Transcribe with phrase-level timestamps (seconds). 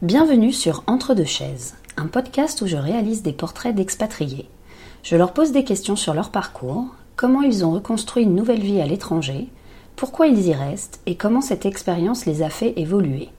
[0.00, 4.48] Bienvenue sur Entre deux chaises, un podcast où je réalise des portraits d'expatriés.
[5.02, 6.84] Je leur pose des questions sur leur parcours,
[7.16, 9.48] comment ils ont reconstruit une nouvelle vie à l'étranger,
[9.96, 13.30] pourquoi ils y restent et comment cette expérience les a fait évoluer.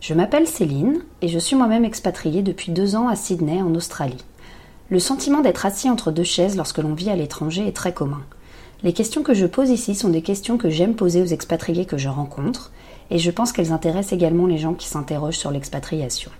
[0.00, 4.22] Je m'appelle Céline et je suis moi-même expatriée depuis deux ans à Sydney en Australie.
[4.90, 8.20] Le sentiment d'être assis entre deux chaises lorsque l'on vit à l'étranger est très commun.
[8.82, 11.96] Les questions que je pose ici sont des questions que j'aime poser aux expatriés que
[11.96, 12.70] je rencontre,
[13.12, 16.30] et je pense qu'elles intéressent également les gens qui s'interrogent sur l'expatriation.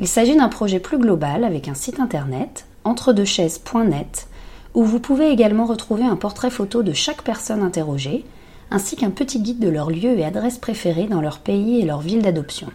[0.00, 4.26] Il s'agit d'un projet plus global avec un site internet, entredeuxchaises.net,
[4.72, 8.24] où vous pouvez également retrouver un portrait photo de chaque personne interrogée,
[8.70, 12.00] ainsi qu'un petit guide de leur lieu et adresse préférée dans leur pays et leur
[12.00, 12.68] ville d'adoption.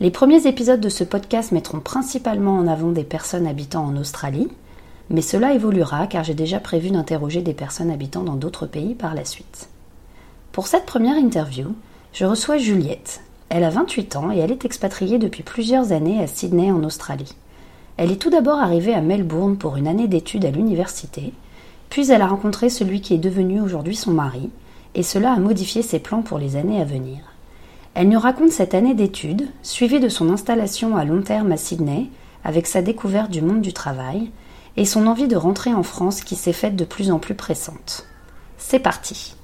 [0.00, 4.48] Les premiers épisodes de ce podcast mettront principalement en avant des personnes habitant en Australie,
[5.10, 9.14] mais cela évoluera car j'ai déjà prévu d'interroger des personnes habitant dans d'autres pays par
[9.14, 9.68] la suite.
[10.52, 11.74] Pour cette première interview,
[12.12, 13.20] je reçois Juliette.
[13.48, 17.34] Elle a 28 ans et elle est expatriée depuis plusieurs années à Sydney en Australie.
[17.96, 21.32] Elle est tout d'abord arrivée à Melbourne pour une année d'études à l'université,
[21.90, 24.50] puis elle a rencontré celui qui est devenu aujourd'hui son mari,
[24.94, 27.18] et cela a modifié ses plans pour les années à venir.
[27.94, 32.06] Elle nous raconte cette année d'études, suivie de son installation à long terme à Sydney,
[32.44, 34.30] avec sa découverte du monde du travail,
[34.76, 38.06] et son envie de rentrer en France qui s'est faite de plus en plus pressante.
[38.58, 39.34] C'est parti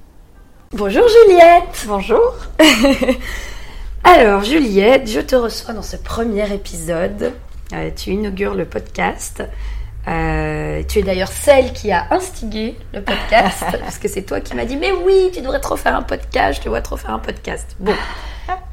[0.77, 2.35] Bonjour Juliette Bonjour
[4.03, 7.31] Alors Juliette, je te reçois dans ce premier épisode.
[7.71, 9.41] Euh, tu inaugures le podcast.
[10.09, 14.53] Euh, tu es d'ailleurs celle qui a instigé le podcast, parce que c'est toi qui
[14.53, 17.11] m'as dit Mais oui, tu devrais trop faire un podcast, je te vois trop faire
[17.11, 17.77] un podcast.
[17.79, 17.95] Bon,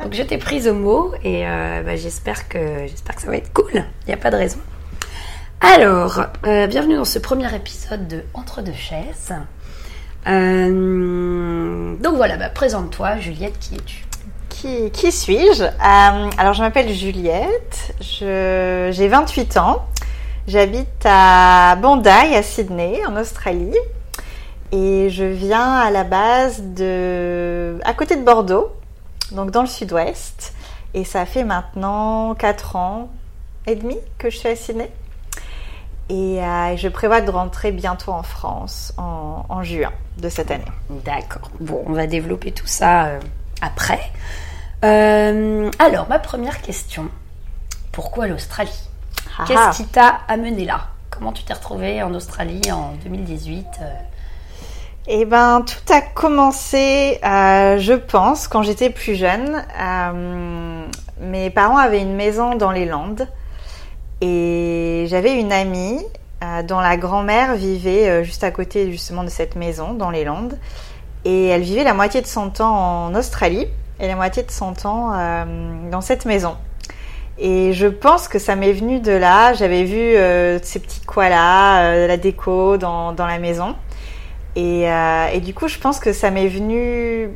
[0.03, 3.37] donc je t'ai prise au mot et euh, bah, j'espère que, j'espère que ça va
[3.37, 3.71] être cool.
[3.75, 4.59] Il n'y a pas de raison.
[5.61, 9.33] Alors, bienvenue dans ce premier épisode de Entre deux chaises.
[10.27, 14.05] Donc voilà, bah, présente-toi, Juliette, qui es-tu
[14.93, 15.65] qui, suis-je?
[15.65, 19.87] Euh, Alors, je m'appelle Juliette, j'ai 28 ans,
[20.47, 23.77] j'habite à Bondi, à Sydney, en Australie,
[24.71, 27.79] et je viens à la base de.
[27.85, 28.71] à côté de Bordeaux,
[29.33, 30.55] donc dans le sud-ouest,
[30.95, 33.09] et ça fait maintenant 4 ans
[33.67, 34.91] et demi que je suis à Sydney.
[36.09, 40.65] Et euh, je prévois de rentrer bientôt en France en juin de cette année.
[41.05, 41.51] D'accord.
[41.61, 43.21] Bon, on va développer tout ça euh,
[43.61, 44.01] après.
[44.85, 47.09] Euh, alors, ma première question.
[47.93, 48.89] Pourquoi l'Australie?
[49.39, 49.73] Ah Qu'est-ce ah.
[49.75, 50.89] qui t'a amené là?
[51.11, 53.67] Comment tu t'es retrouvée en Australie en 2018
[55.09, 59.65] eh ben, tout a commencé, euh, je pense, quand j'étais plus jeune.
[59.81, 60.87] Euh,
[61.21, 63.27] mes parents avaient une maison dans les Landes
[64.21, 65.99] et j'avais une amie
[66.67, 70.59] dont la grand-mère vivait juste à côté justement de cette maison dans les Landes
[71.25, 73.67] et elle vivait la moitié de son temps en Australie
[74.01, 75.45] et la moitié de son temps euh,
[75.91, 76.57] dans cette maison.
[77.39, 79.53] Et je pense que ça m'est venu de là.
[79.55, 83.75] J'avais vu euh, ces petits koalas, euh, la déco dans, dans la maison.
[84.55, 84.83] Et,
[85.33, 87.31] et, du coup, je pense que ça m'est venu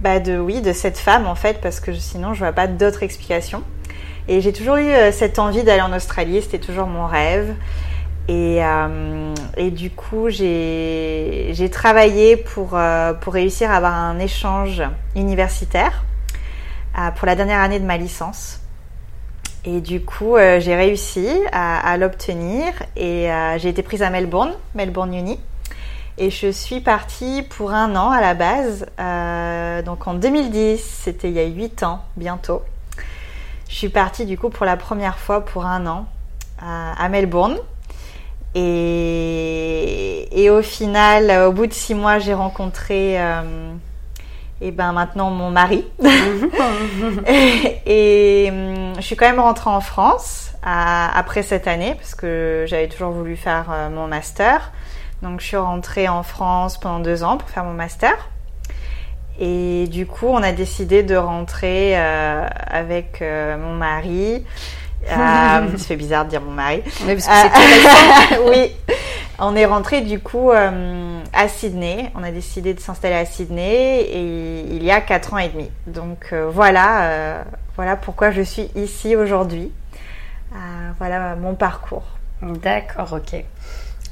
[0.00, 3.04] bah de oui de cette femme en fait, parce que sinon je vois pas d'autres
[3.04, 3.62] explications.
[4.26, 6.42] Et j'ai toujours eu cette envie d'aller en Australie.
[6.42, 7.54] C'était toujours mon rêve.
[8.28, 8.60] Et,
[9.56, 12.76] et, du coup, j'ai travaillé pour,
[13.20, 14.82] pour réussir à avoir un échange
[15.14, 16.04] universitaire
[17.16, 18.60] pour la dernière année de ma licence.
[19.66, 24.52] Et du coup, euh, j'ai réussi à, l'obtenir et euh, j'ai été prise à Melbourne,
[24.76, 25.40] Melbourne Uni.
[26.18, 31.28] Et je suis partie pour un an à la base, euh, donc en 2010, c'était
[31.28, 32.62] il y a 8 ans bientôt.
[33.68, 36.06] Je suis partie du coup pour la première fois pour un an
[36.58, 37.58] à Melbourne.
[38.58, 43.18] Et, et, au final, au bout de 6 mois, j'ai rencontré
[44.60, 45.84] et ben maintenant mon mari.
[47.86, 52.88] et, hum, je suis quand même rentrée en France après cette année parce que j'avais
[52.88, 54.72] toujours voulu faire euh, mon master.
[55.22, 58.14] Donc je suis rentrée en France pendant deux ans pour faire mon master.
[59.38, 64.44] Et du coup, on a décidé de rentrer euh, avec euh, mon mari.
[65.08, 66.82] ça fait bizarre de dire mon mari.
[67.06, 68.72] Oui, parce que oui.
[69.38, 72.10] On est rentré du coup euh, à Sydney.
[72.14, 75.70] On a décidé de s'installer à Sydney et il y a 4 ans et demi.
[75.86, 77.42] Donc euh, voilà, euh,
[77.74, 79.72] voilà pourquoi je suis ici aujourd'hui.
[80.98, 82.06] voilà mon parcours.
[82.42, 83.34] D'accord, ok.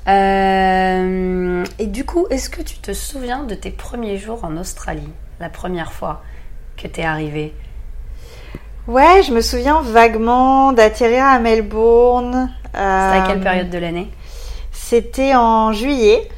[0.07, 5.49] et du coup, est-ce que tu te souviens de tes premiers jours en Australie, la
[5.49, 6.23] première fois
[6.77, 7.55] que tu es arrivée?
[8.87, 12.51] Ouais, je me souviens vaguement d'atterrir à Melbourne.
[12.67, 14.11] C'était à quelle période de l'année?
[14.85, 16.29] c'était en juillet.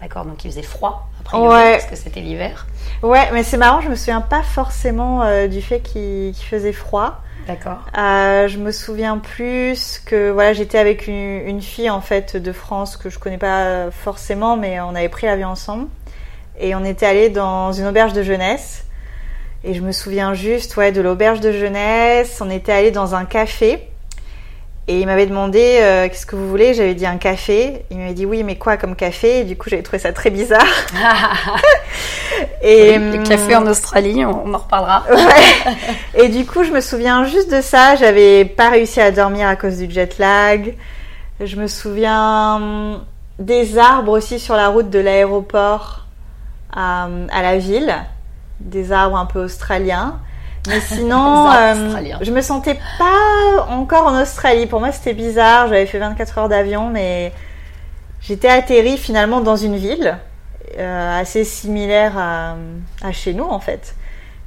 [0.00, 1.72] D'accord, donc il faisait froid après ouais.
[1.72, 2.66] parce que c'était l'hiver.
[3.02, 7.20] Ouais, mais c'est marrant, je me souviens pas forcément euh, du fait qu'il faisait froid.
[7.46, 7.78] D'accord.
[7.96, 12.52] Euh, je me souviens plus que voilà, j'étais avec une, une fille en fait de
[12.52, 15.88] France que je connais pas forcément, mais on avait pris l'avion ensemble
[16.58, 18.84] et on était allé dans une auberge de jeunesse.
[19.64, 22.40] Et je me souviens juste, ouais, de l'auberge de jeunesse.
[22.40, 23.88] On était allé dans un café
[24.88, 26.74] et il m'avait demandé euh, qu'est-ce que vous voulez?
[26.74, 27.84] J'avais dit un café.
[27.90, 29.40] Il m'avait dit oui, mais quoi comme café?
[29.40, 30.66] Et du coup, j'avais trouvé ça très bizarre.
[32.62, 35.04] et le café en Australie, on, en reparlera.
[35.10, 35.74] ouais.
[36.14, 37.94] Et du coup, je me souviens juste de ça.
[37.94, 40.74] J'avais pas réussi à dormir à cause du jet lag.
[41.40, 43.00] Je me souviens hum,
[43.38, 46.06] des arbres aussi sur la route de l'aéroport
[46.74, 47.94] à, à la ville,
[48.64, 50.20] des arbres un peu australiens.
[50.68, 54.66] Mais sinon, euh, je me sentais pas encore en Australie.
[54.66, 55.68] Pour moi, c'était bizarre.
[55.68, 57.32] J'avais fait 24 heures d'avion, mais
[58.20, 60.16] j'étais atterri finalement dans une ville
[60.78, 62.56] euh, assez similaire à,
[63.02, 63.94] à, chez nous, en fait.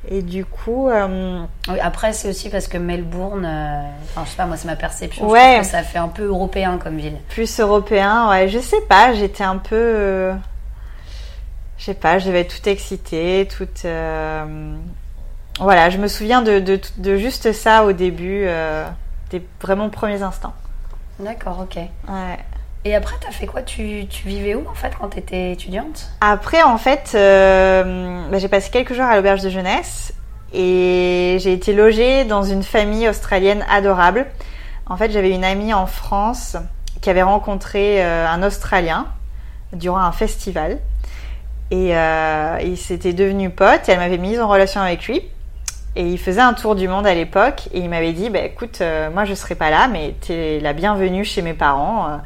[0.07, 0.87] Et du coup.
[0.87, 1.41] Euh...
[1.67, 4.75] Oui, après, c'est aussi parce que Melbourne, euh, enfin, je sais pas, moi, c'est ma
[4.75, 5.27] perception.
[5.27, 5.55] Ouais.
[5.57, 7.17] Je que ça fait un peu européen comme ville.
[7.29, 8.47] Plus européen, ouais.
[8.47, 10.31] Je sais pas, j'étais un peu.
[11.75, 13.85] Euh, je sais pas, je devais être toute excitée, toute
[15.59, 18.85] voilà, je me souviens de, de, de juste ça au début, euh,
[19.29, 20.53] des vraiment premiers instants.
[21.19, 21.77] D'accord, ok.
[21.77, 22.37] Ouais.
[22.83, 23.61] Et après, tu as fait quoi?
[23.61, 26.09] Tu, tu, vivais où en fait quand tu étais étudiante?
[26.19, 30.13] Après, en fait, euh, bah, j'ai passé quelques jours à l'auberge de jeunesse
[30.53, 34.27] et j'ai été logée dans une famille australienne adorable.
[34.87, 36.57] En fait, j'avais une amie en France
[37.01, 39.07] qui avait rencontré euh, un Australien
[39.73, 40.79] durant un festival.
[41.71, 45.21] Et euh, il s'était devenu pote et elle m'avait mise en relation avec lui.
[45.97, 48.79] Et il faisait un tour du monde à l'époque et il m'avait dit bah, écoute,
[48.81, 52.09] euh, moi je serai pas là, mais tu es la bienvenue chez mes parents.
[52.09, 52.17] Euh.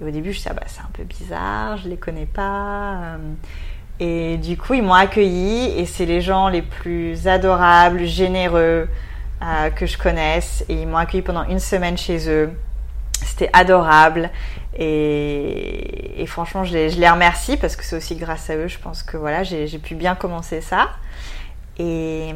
[0.00, 2.94] Et au début, je disais ah, bah, c'est un peu bizarre, je les connais pas.
[2.94, 3.16] Euh.
[4.00, 8.88] Et du coup, ils m'ont accueilli et c'est les gens les plus adorables, généreux
[9.76, 10.64] que je connaisse.
[10.68, 12.52] Et ils m'ont accueilli pendant une semaine chez eux.
[13.24, 14.30] C'était adorable.
[14.76, 18.68] Et, et, franchement, je les, je les remercie parce que c'est aussi grâce à eux,
[18.68, 20.90] je pense que voilà, j'ai pu bien commencer ça.
[21.78, 22.32] Et,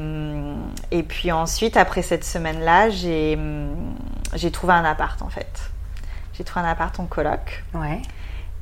[0.90, 3.38] et puis ensuite, après cette semaine-là, j'ai
[4.52, 5.70] trouvé un appart en fait.
[6.34, 7.64] J'ai trouvé un appart en coloc.
[7.74, 8.00] Ouais.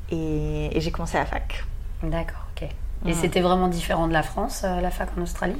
[0.09, 1.63] Et, et j'ai commencé la fac.
[2.03, 2.67] D'accord, ok.
[3.07, 5.59] Et c'était vraiment différent de la France, euh, la fac en Australie?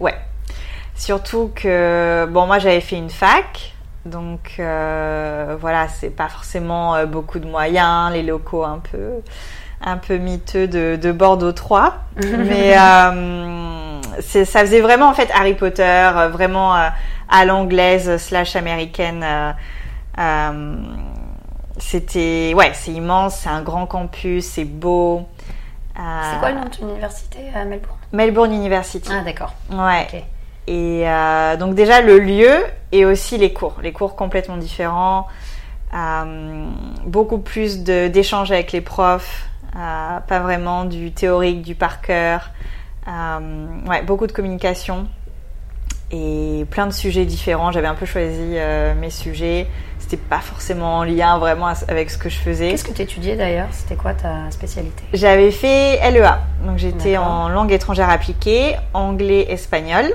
[0.00, 0.14] Ouais.
[0.96, 3.73] Surtout que, bon, moi j'avais fait une fac,
[4.06, 9.22] donc euh, voilà, c'est pas forcément euh, beaucoup de moyens, les locaux un peu,
[9.82, 11.94] un peu miteux de, de Bordeaux 3.
[12.16, 12.76] mais
[14.20, 16.88] ça faisait vraiment en fait Harry Potter, euh, vraiment euh,
[17.28, 19.24] à l'anglaise slash américaine.
[20.18, 20.76] Euh,
[21.78, 25.26] c'était ouais, c'est immense, c'est un grand campus, c'est beau.
[25.96, 27.98] c'est quoi le nom de ton université à Melbourne?
[28.12, 29.10] Melbourne University.
[29.12, 29.54] Ah d'accord.
[29.70, 30.24] Ouais.
[30.66, 31.04] Et
[31.58, 35.26] donc déjà le lieu et aussi les cours, les cours complètement différents,
[37.04, 42.50] beaucoup plus d'échanges avec les profs, pas vraiment du théorique, du par cœur.
[43.06, 45.06] Euh, ouais, beaucoup de communication
[46.10, 47.72] et plein de sujets différents.
[47.72, 49.66] J'avais un peu choisi euh, mes sujets.
[49.98, 52.70] C'était pas forcément en lien vraiment avec ce que je faisais.
[52.70, 53.68] Qu'est-ce que tu étudiais d'ailleurs?
[53.72, 55.02] C'était quoi ta spécialité?
[55.12, 56.40] J'avais fait LEA.
[56.66, 60.06] Donc j'étais en langue étrangère appliquée, anglais, espagnol.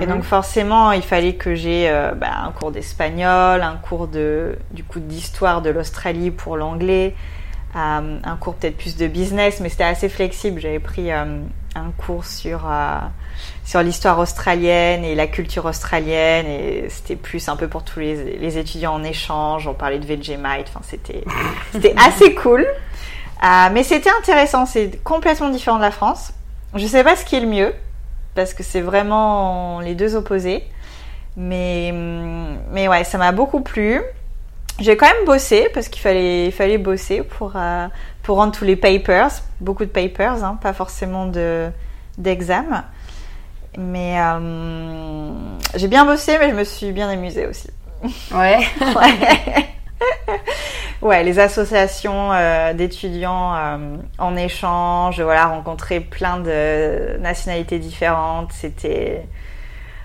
[0.00, 0.22] Et donc mhm.
[0.22, 5.00] forcément, il fallait que j'ai euh, bah, un cours d'espagnol, un cours de du coup
[5.00, 7.14] d'histoire de l'Australie pour l'anglais,
[7.74, 10.60] euh, un cours peut-être plus de business, mais c'était assez flexible.
[10.60, 11.40] J'avais pris euh,
[11.74, 12.68] un cours sur
[13.64, 18.36] sur l'histoire australienne et la culture australienne et c'était plus un peu pour tous les,
[18.36, 21.24] les, étudiants en échange on parlait de Vegemite enfin c'était
[21.72, 22.66] c'était assez cool
[23.72, 26.32] mais c'était intéressant c'est complètement différent de la France
[26.74, 27.72] je sais pas ce qui est le mieux
[28.34, 30.64] parce que c'est vraiment les deux opposés
[31.36, 31.92] mais
[32.72, 34.00] mais ouais ça m'a beaucoup plu
[34.80, 37.86] j'ai quand même bossé parce qu'il fallait, il fallait bosser pour, euh,
[38.22, 41.68] pour rendre tous les papers, beaucoup de papers, hein, pas forcément de,
[42.16, 42.84] d'examen.
[43.78, 45.30] Mais euh,
[45.76, 47.68] j'ai bien bossé, mais je me suis bien amusée aussi.
[48.32, 48.58] Ouais.
[48.80, 49.68] ouais.
[51.02, 51.24] ouais.
[51.24, 59.26] les associations euh, d'étudiants euh, en échange, voilà, rencontrer plein de nationalités différentes, c'était,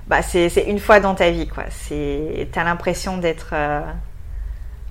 [0.07, 1.63] bah, c'est, une fois dans ta vie, quoi.
[1.69, 3.81] C'est, t'as l'impression d'être euh,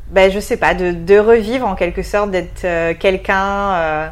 [0.08, 4.08] ben, je sais pas, de, de revivre en quelque sorte, d'être euh, quelqu'un, euh,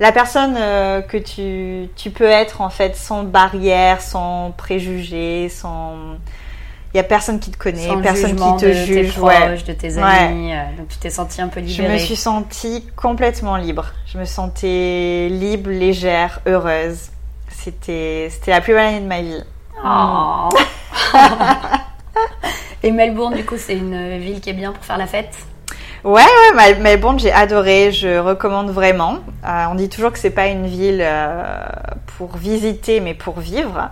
[0.00, 5.96] la personne euh, que tu, tu peux être en fait sans barrière, sans préjugés, sans.
[6.96, 9.12] Il y a personne qui te connaît, personne qui te de juge.
[9.12, 11.88] Tes proches, de tes amis, donc tu t'es sentie un peu libérée.
[11.88, 13.92] Je me suis sentie complètement libre.
[14.06, 17.10] Je me sentais libre, légère, heureuse.
[17.50, 19.44] C'était, c'était la plus belle année de ma vie.
[19.84, 20.48] Oh.
[22.82, 25.36] Et Melbourne, du coup, c'est une ville qui est bien pour faire la fête?
[26.02, 26.22] Ouais,
[26.56, 29.18] ouais, Melbourne, j'ai adoré, je recommande vraiment.
[29.44, 31.66] Euh, on dit toujours que c'est pas une ville euh,
[32.16, 33.90] pour visiter, mais pour vivre.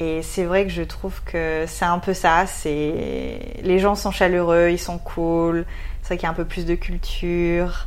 [0.00, 2.46] Et c'est vrai que je trouve que c'est un peu ça.
[2.46, 5.64] C'est les gens sont chaleureux, ils sont cool.
[6.02, 7.86] C'est vrai qu'il y a un peu plus de culture.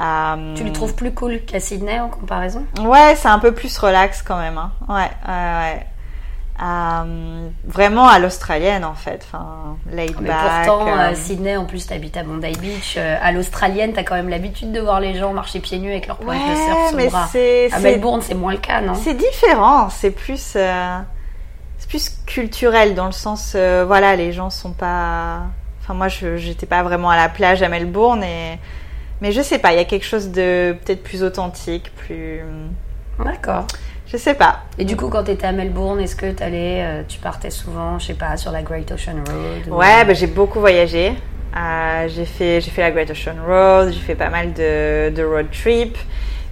[0.00, 2.64] Euh, tu le trouves plus cool qu'à Sydney en comparaison?
[2.80, 4.56] Ouais, c'est un peu plus relax quand même.
[4.56, 4.72] Hein.
[4.88, 5.86] Ouais, ouais, ouais.
[6.62, 12.18] Euh, vraiment à l'australienne en fait, enfin laid Mais pourtant, euh, Sydney en plus t'habites
[12.18, 15.78] à Bondi Beach, à l'australienne t'as quand même l'habitude de voir les gens marcher pieds
[15.78, 17.28] nus avec leur pointe de surf sous bras.
[17.72, 18.92] À Melbourne c'est moins le cas, non?
[18.94, 20.54] C'est différent, c'est plus,
[21.90, 25.42] plus culturel dans le sens, voilà, les gens sont pas,
[25.82, 28.58] enfin moi je j'étais pas vraiment à la plage à Melbourne et
[29.20, 32.40] mais je sais pas, il y a quelque chose de peut-être plus authentique, plus.
[33.22, 33.66] D'accord.
[34.06, 34.62] Je sais pas.
[34.78, 37.98] Et du coup, quand tu étais à Melbourne, est-ce que allais, euh, tu partais souvent,
[37.98, 41.12] je sais pas, sur la Great Ocean Road Ouais, bah, j'ai beaucoup voyagé.
[41.56, 45.46] Euh, j'ai fait, fait la Great Ocean Road, j'ai fait pas mal de, de road
[45.52, 45.98] trips.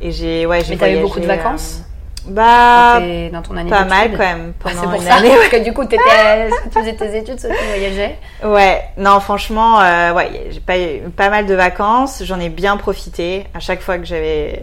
[0.01, 1.83] Et j'ai, ouais, j'ai Mais beaucoup de vacances?
[2.29, 3.01] Bah,
[3.33, 5.31] dans ton année pas mal quand même ah, pendant c'est pour ça, année.
[5.31, 5.97] Parce que du coup, étais,
[6.73, 8.19] tu faisais tes études, tu voyageais.
[8.45, 12.23] Ouais, non, franchement, euh, ouais, j'ai pas eu pas mal de vacances.
[12.25, 13.47] J'en ai bien profité.
[13.55, 14.63] À chaque fois que j'avais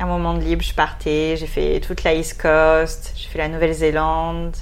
[0.00, 1.36] un moment de libre, je partais.
[1.36, 3.12] J'ai fait toute la East Coast.
[3.16, 4.54] J'ai fait la Nouvelle-Zélande.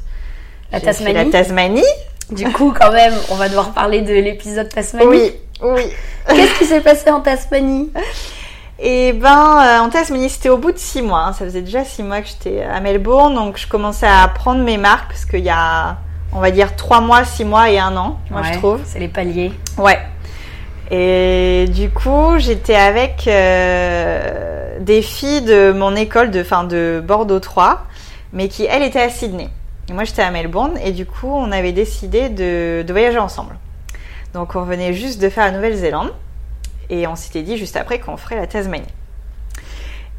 [0.71, 1.15] La Tasmanie.
[1.15, 1.83] la Tasmanie.
[2.31, 5.07] Du coup, quand même, on va devoir parler de l'épisode Tasmanie.
[5.07, 5.33] Oui,
[5.63, 5.83] oui.
[6.29, 7.91] Qu'est-ce qui s'est passé en Tasmanie?
[8.85, 11.21] et ben, euh, en Tasmanie, c'était au bout de six mois.
[11.21, 11.33] Hein.
[11.33, 14.77] Ça faisait déjà six mois que j'étais à Melbourne, donc je commençais à prendre mes
[14.77, 15.99] marques parce qu'il y a,
[16.33, 18.81] on va dire, trois mois, six mois et un an, moi je trouve.
[18.85, 19.53] C'est les paliers.
[19.79, 20.01] Ouais.
[20.91, 27.39] Et du coup, j'étais avec euh, des filles de mon école, de, fin, de Bordeaux
[27.39, 27.87] 3,
[28.33, 29.49] mais qui, elles, étaient à Sydney.
[29.91, 33.55] Et moi, j'étais à Melbourne, et du coup, on avait décidé de, de voyager ensemble.
[34.35, 36.11] Donc, on venait juste de faire la Nouvelle-Zélande.
[36.93, 38.85] Et on s'était dit juste après qu'on ferait la Tasmanie.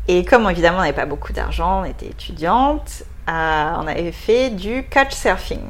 [0.07, 4.49] Et comme évidemment on n'avait pas beaucoup d'argent, on était étudiante, euh, on avait fait
[4.49, 5.61] du couchsurfing.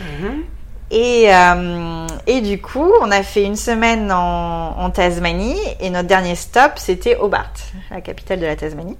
[0.00, 0.42] Mhm.
[0.90, 6.34] Et, euh, et, du coup, on a fait une semaine en, Tasmanie et notre dernier
[6.34, 7.52] stop, c'était Hobart,
[7.92, 8.98] la capitale de la Tasmanie.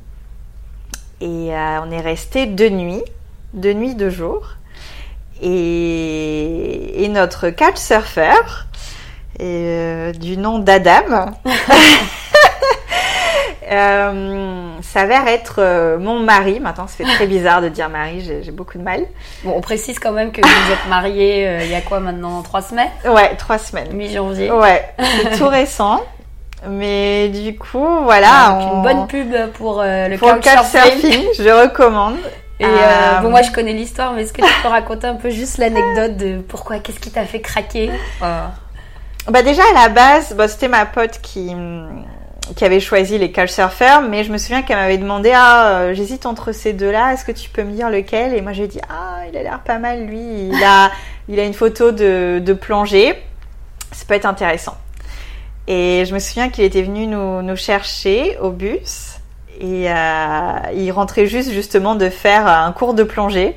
[1.20, 3.02] Et euh, on est resté deux nuits,
[3.54, 4.50] deux nuits, deux jours.
[5.42, 8.36] Et, et notre couchsurfer,
[9.40, 11.30] et euh, du nom d'Adam.
[13.72, 16.60] euh, s'avère être euh, mon mari.
[16.60, 19.00] Maintenant, ça fait très bizarre de dire mari, j'ai beaucoup de mal.
[19.42, 22.42] Bon, on précise quand même que vous êtes mariés euh, il y a quoi maintenant?
[22.42, 22.90] Trois semaines?
[23.06, 23.92] Ouais, trois semaines.
[23.92, 24.50] Mi-janvier.
[24.52, 26.02] Ouais, c'est tout récent.
[26.68, 28.50] Mais du coup, voilà.
[28.50, 31.28] Donc, Une bonne pub pour le pour couchsurfing.
[31.38, 32.16] je recommande.
[32.58, 32.66] Et
[33.22, 36.18] bon, moi je connais l'histoire, mais est-ce que tu peux raconter un peu juste l'anecdote
[36.18, 37.90] de pourquoi, qu'est-ce qui t'a fait craquer?
[39.30, 41.54] Bah déjà à la base, bah, c'était ma pote qui
[42.56, 46.26] qui avait choisi les couchsurfers, mais je me souviens qu'elle m'avait demandé ah euh, j'hésite
[46.26, 48.34] entre ces deux-là, est-ce que tu peux me dire lequel?
[48.34, 50.90] Et moi j'ai dit ah il a l'air pas mal lui, il a
[51.28, 53.14] il a une photo de, de plongée,
[53.92, 54.76] ça peut être intéressant.
[55.68, 59.18] Et je me souviens qu'il était venu nous, nous chercher au bus
[59.60, 63.54] et euh, il rentrait juste justement de faire un cours de plongée.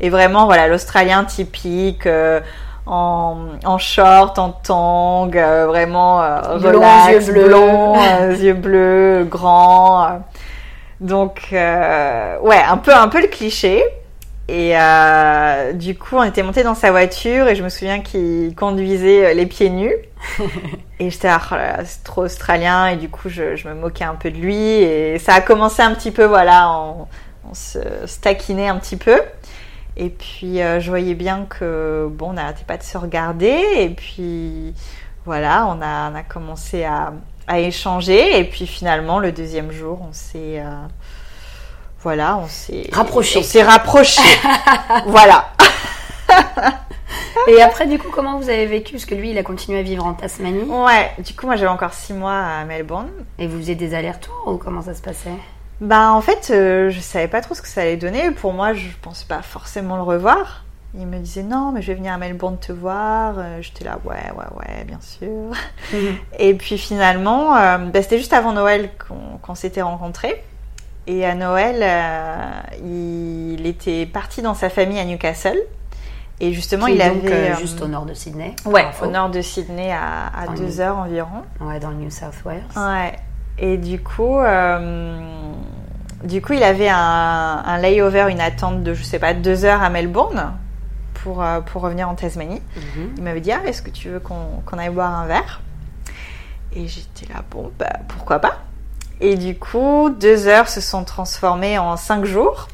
[0.00, 2.06] Et vraiment voilà l'Australien typique.
[2.06, 2.40] Euh,
[2.86, 10.22] en, short, en tang, euh, vraiment euh, relax, yeux bleus, blond, euh, yeux bleus, grand.
[11.00, 13.84] donc ouais, un peu un peu le cliché.
[14.48, 14.74] Et
[15.74, 19.46] du coup, on était monté dans sa voiture et je me souviens qu'il conduisait les
[19.46, 19.96] pieds nus.
[21.00, 21.40] et j'étais ah,
[21.84, 25.18] c'est trop australien et du coup, je, je, me moquais un peu de lui et
[25.18, 27.06] ça a commencé un petit peu, voilà, on,
[27.50, 29.20] on se, se taquinait un petit peu.
[29.96, 33.62] Et puis, euh, je voyais bien que, bon, on n'arrêtait pas de se regarder.
[33.78, 34.74] Et puis,
[35.24, 37.14] voilà, on a, on a commencé à,
[37.46, 38.38] à, échanger.
[38.38, 40.60] Et puis, finalement, le deuxième jour, on s'est.
[40.60, 40.86] Euh,
[42.00, 42.88] voilà, on s'est.
[42.92, 43.38] Rapproché.
[43.38, 44.22] On s'est rapproché.
[45.06, 45.48] voilà.
[47.48, 48.92] Et après, du coup, comment vous avez vécu?
[48.92, 50.64] Parce que lui, il a continué à vivre en Tasmanie.
[50.64, 53.10] Ouais, du coup, moi, j'avais encore six mois à Melbourne.
[53.38, 55.30] Et vous faisiez des allers-retours ou comment ça se passait?
[55.80, 58.30] Bah en fait, euh, je savais pas trop ce que ça allait donner.
[58.30, 60.64] Pour moi, je pensais pas forcément le revoir.
[60.98, 63.34] Il me disait non, mais je vais venir à Melbourne te voir.
[63.36, 65.50] Euh, j'étais là, ouais, ouais, ouais, bien sûr.
[65.92, 66.16] Mhm.
[66.38, 68.90] Et puis finalement, euh, bah, c'était juste avant Noël
[69.42, 70.42] qu'on s'était rencontrés.
[71.06, 71.84] Et à Noël,
[72.84, 75.58] il était parti dans sa famille à Newcastle.
[76.40, 77.54] Et justement, il avait.
[77.54, 78.56] juste au nord de Sydney.
[78.64, 81.44] Ouais, au nord de Sydney, à, à deux heures environ.
[81.60, 82.62] Ouais, dans le New South Wales.
[82.74, 83.14] Ouais.
[83.58, 85.20] Et du coup, euh,
[86.24, 89.82] du coup, il avait un, un, layover, une attente de, je sais pas, deux heures
[89.82, 90.52] à Melbourne
[91.26, 92.62] pour, euh, pour revenir en Tasmanie.
[92.76, 93.14] Mhm.
[93.16, 95.60] Il m'avait dit ah, est-ce que tu veux qu'on qu'on aille boire un verre?
[96.72, 98.58] Et j'étais là bon bah pourquoi pas?
[99.20, 102.68] Et du coup deux heures se sont transformées en cinq jours.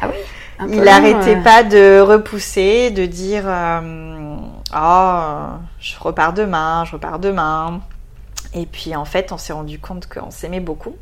[0.00, 1.42] Ah oui Il n'arrêtait euh.
[1.42, 4.36] pas de repousser, de dire euh,
[4.76, 7.80] oh je repars demain, je repars demain.
[8.56, 10.96] Et puis en fait on s'est rendu compte qu'on s'aimait beaucoup.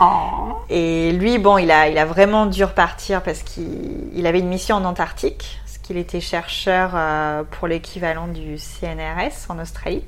[0.00, 0.52] Oh.
[0.68, 4.48] Et lui, bon, il a, il a vraiment dû repartir parce qu'il il avait une
[4.48, 10.04] mission en Antarctique, parce qu'il était chercheur euh, pour l'équivalent du CNRS en Australie.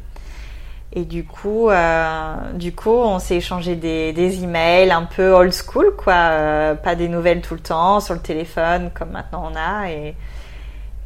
[0.93, 5.53] Et du coup, euh, du coup, on s'est échangé des, des emails un peu old
[5.53, 9.57] school, quoi, euh, pas des nouvelles tout le temps sur le téléphone comme maintenant on
[9.57, 9.91] a.
[9.91, 10.15] Et,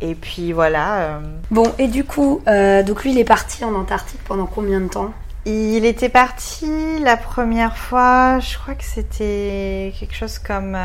[0.00, 1.20] et puis voilà.
[1.50, 5.12] Bon, et du coup, donc lui, il est parti en Antarctique pendant combien de temps?
[5.44, 10.78] Il était parti la première fois, je crois que c'était quelque chose comme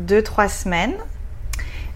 [0.00, 0.96] 2-3 semaines.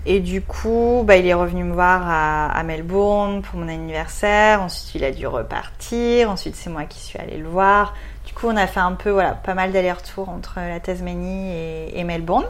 [0.05, 4.61] Et du coup, bah, il est revenu me voir à, Melbourne pour mon anniversaire.
[4.61, 6.31] Ensuite, il a dû repartir.
[6.31, 7.95] Ensuite, c'est moi qui suis allée le voir.
[8.27, 11.55] Du coup, on a fait un peu, voilà, pas mal d'allers-retours entre la Tasmanie
[11.95, 12.47] et Melbourne.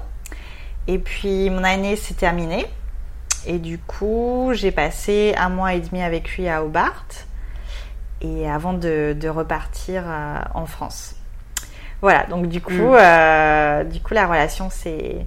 [0.89, 2.67] Et puis, mon année s'est terminée.
[3.47, 7.07] Et du coup, j'ai passé un mois et demi avec lui à Hobart
[8.21, 11.15] et avant de, de repartir euh, en France.
[12.03, 12.97] Voilà, donc du coup, Mm.
[12.99, 15.27] euh, du coup la relation s'est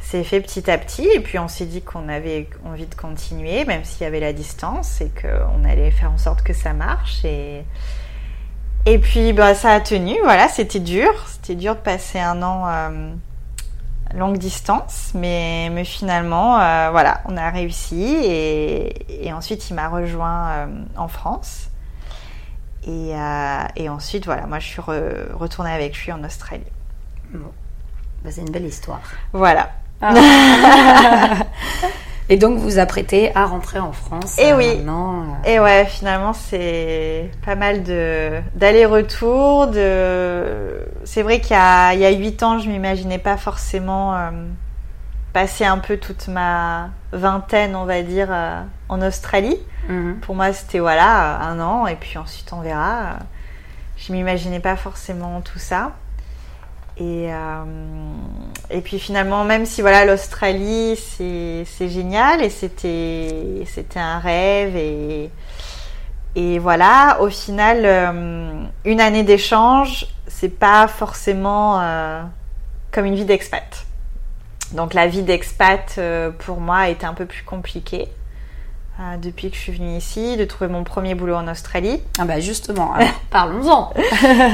[0.00, 3.64] s'est fait petit à petit et puis on s'est dit qu'on avait envie de continuer
[3.66, 7.24] même s'il y avait la distance et qu'on allait faire en sorte que ça marche
[7.24, 7.64] et
[8.86, 12.64] et puis bah, ça a tenu, voilà, c'était dur, c'était dur de passer un an
[12.66, 13.12] euh,
[14.14, 19.88] longue distance, mais, mais finalement, euh, voilà, on a réussi et, et ensuite il m'a
[19.88, 21.69] rejoint euh, en France.
[22.86, 26.62] Et, euh, et ensuite, voilà, moi je suis re- retournée avec lui en Australie.
[27.32, 27.50] Bon.
[28.24, 29.00] Bah, c'est une belle histoire.
[29.32, 29.70] Voilà.
[32.28, 34.36] Et donc, vous vous apprêtez à rentrer en France.
[34.38, 34.76] Eh euh, oui.
[34.76, 39.66] Maintenant, euh, Et ouais, finalement, c'est pas mal de d'aller-retour.
[39.66, 40.86] De...
[41.04, 44.14] C'est vrai qu'il y a, il y a 8 ans, je m'imaginais pas forcément
[45.32, 49.58] passer un peu toute ma vingtaine, on va dire, euh, en Australie.
[49.88, 50.20] mhm.
[50.20, 53.18] Pour moi, c'était voilà, un an, et puis ensuite on verra.
[53.96, 55.92] Je m'imaginais pas forcément tout ça.
[56.96, 57.64] Et, euh,
[58.68, 64.76] et puis finalement, même si voilà, l'Australie, c'est c'est génial, et c'était c'était un rêve,
[64.76, 65.30] et,
[66.36, 72.22] et voilà, au final, euh, une année d'échange, c'est pas forcément euh,
[72.92, 73.86] comme une vie d'expat.
[74.72, 78.08] Donc la vie d'expat, euh, pour moi, a été un peu plus compliquée
[79.00, 82.00] euh, depuis que je suis venue ici, de trouver mon premier boulot en Australie.
[82.18, 83.92] Ah bah justement, alors, parlons-en.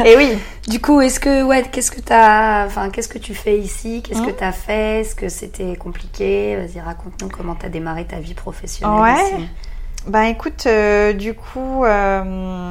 [0.05, 3.59] Et oui, Du coup, est-ce que ouais, qu'est-ce que t'as, enfin, qu'est-ce que tu fais
[3.59, 4.03] ici?
[4.03, 4.37] Qu'est-ce que Mhm.
[4.37, 5.01] t'as fait?
[5.03, 6.57] Est-ce que c'était compliqué?
[6.57, 9.33] Vas-y, raconte-nous comment t'as démarré ta vie professionnelle Ouais.
[9.39, 9.49] ici.
[10.09, 11.85] bah écoute, euh, du coup,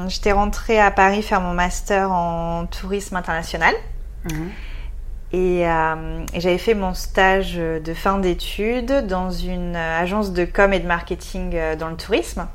[0.08, 3.74] j'étais rentrée à Paris faire mon master en tourisme international.
[4.32, 4.50] Mhm.
[5.36, 10.46] Et, euh, et j'avais fait mon stage de fin d'études dans une euh, agence de
[10.46, 12.48] com et de marketing euh, dans le tourisme.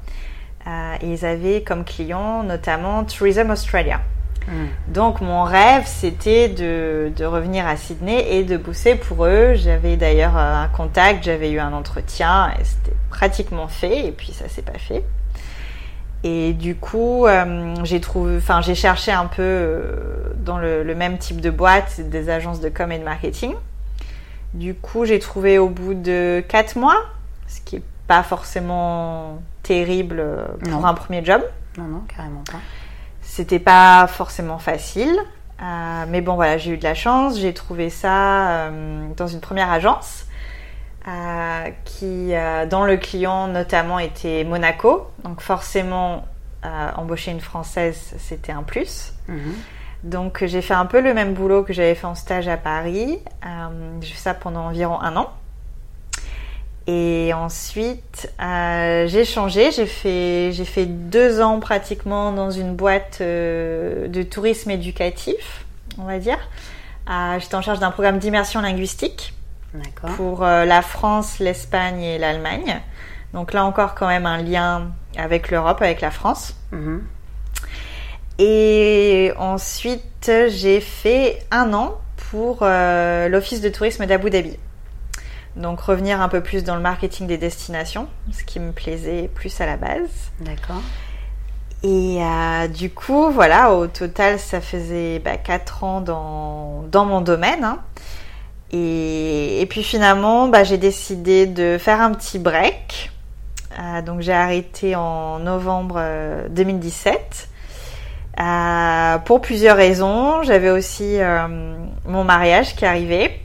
[0.67, 4.01] Euh, et ils avaient comme client notamment Tourism Australia.
[4.49, 4.69] Mhm.
[4.89, 9.53] Donc mon rêve, c'était de, de revenir à Sydney et de bosser pour eux.
[9.57, 14.07] J'avais d'ailleurs un contact, j'avais eu un entretien et c'était pratiquement fait.
[14.07, 15.05] Et puis ça s'est pas fait.
[16.23, 19.95] Et du coup, euh, j'ai trouvé, enfin j'ai cherché un peu euh,
[20.37, 23.55] dans le, le même type de boîte, des agences de com et de marketing.
[24.53, 26.97] Du coup, j'ai trouvé au bout de quatre mois,
[27.47, 30.85] ce qui est pas forcément terrible euh, pour Non.
[30.87, 31.43] un premier job.
[31.79, 32.59] Non, non, carrément pas.
[33.23, 35.17] C'était pas forcément facile,
[35.63, 37.39] euh, mais bon voilà, j'ai eu de la chance.
[37.39, 38.71] J'ai trouvé ça
[39.17, 40.27] dans une première agence
[41.11, 46.27] euh, qui, euh, dont le client notamment était Monaco, donc forcément
[46.65, 49.13] euh, embaucher une française c'était un plus.
[49.29, 49.55] Mhm.
[50.05, 53.19] Donc j'ai fait un peu le même boulot que j'avais fait en stage à Paris.
[53.45, 53.49] Euh,
[54.01, 55.31] j'ai fait ça pendant environ un an.
[56.87, 59.71] Et ensuite, j'ai changé.
[59.73, 65.65] J'ai fait, j'ai fait deux ans pratiquement dans une boîte de tourisme éducatif,
[65.99, 66.39] on va dire.
[67.39, 69.35] J'étais en charge d'un programme d'immersion linguistique.
[70.17, 72.81] Pour euh, la France, l'Espagne et l'Allemagne.
[73.33, 76.55] Donc là encore quand même un lien avec l'Europe, avec la France.
[76.73, 77.03] Mhm.
[78.39, 81.99] Et ensuite, j'ai fait un an
[82.31, 84.57] pour euh, l'Office de tourisme d'Abu Dhabi.
[85.57, 89.61] Donc revenir un peu plus dans le marketing des destinations, ce qui me plaisait plus
[89.61, 90.09] à la base.
[90.41, 90.81] D'accord.
[91.83, 97.21] Et euh, du coup, voilà, au total, ça faisait bah, 4 ans dans, dans mon
[97.21, 97.65] domaine.
[97.65, 97.81] hein.
[98.73, 103.11] Et, et puis finalement, bah, j'ai décidé de faire un petit break
[103.79, 106.03] Euh, donc j'ai arrêté en novembre
[106.51, 107.49] 2017
[108.39, 110.43] euh, pour plusieurs raisons.
[110.43, 111.19] J'avais aussi
[112.05, 113.41] mon mariage qui arrivait.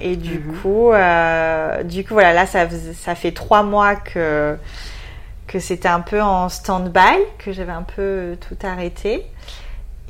[0.00, 0.56] et du mhm.
[0.56, 0.92] coup,
[1.84, 4.56] du coup voilà, là ça, ça fait trois mois que
[5.46, 9.26] que c'était un peu en stand-by, que j'avais un peu tout arrêté.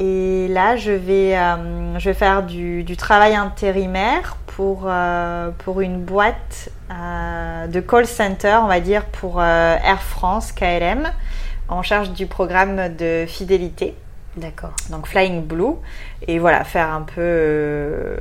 [0.00, 5.80] Et là, je vais, euh, je vais faire du, du, travail intérimaire pour, euh, pour
[5.80, 11.12] une boîte euh, de call center, on va dire, pour Air France, KLM,
[11.68, 13.94] en charge du programme de fidélité.
[14.36, 14.72] D'accord.
[14.90, 15.76] Donc Flying Blue.
[16.26, 18.16] Et voilà, faire un peu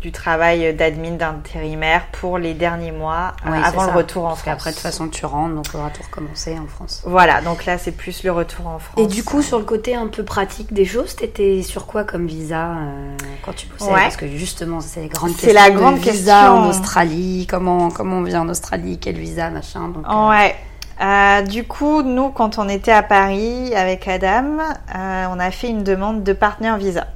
[0.00, 4.44] du travail d'admin d'intérimaire pour les derniers mois euh, avant le retour en Parce France.
[4.54, 7.02] qu'après, de toute façon, tu rentres, donc on va tout recommencer en France.
[7.04, 8.98] Voilà, donc là, c'est plus le retour en France.
[8.98, 12.26] Et du coup, sur le côté un peu pratique des choses, t'étais sur quoi comme
[12.26, 13.90] visa euh, quand tu bossais?
[13.90, 16.58] Parce que justement, c'est grande C'est la grande visa question.
[16.58, 17.46] en Australie.
[17.50, 18.98] Comment, comment on vient en Australie?
[18.98, 20.28] Quel visa, machin donc, euh.
[20.30, 20.56] Ouais.
[21.02, 24.58] Euh, du coup, nous, quand on était à Paris avec Adam,
[24.94, 27.06] on a fait une demande de partenaire visa.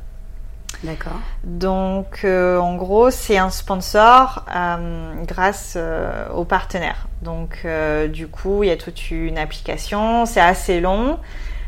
[0.84, 1.18] D'accord.
[1.44, 7.08] Donc, euh, en gros, c'est un sponsor euh, grâce euh, aux partenaires.
[7.22, 7.66] Donc,
[8.12, 10.26] du coup, il y a toute une application.
[10.26, 11.18] C'est assez long,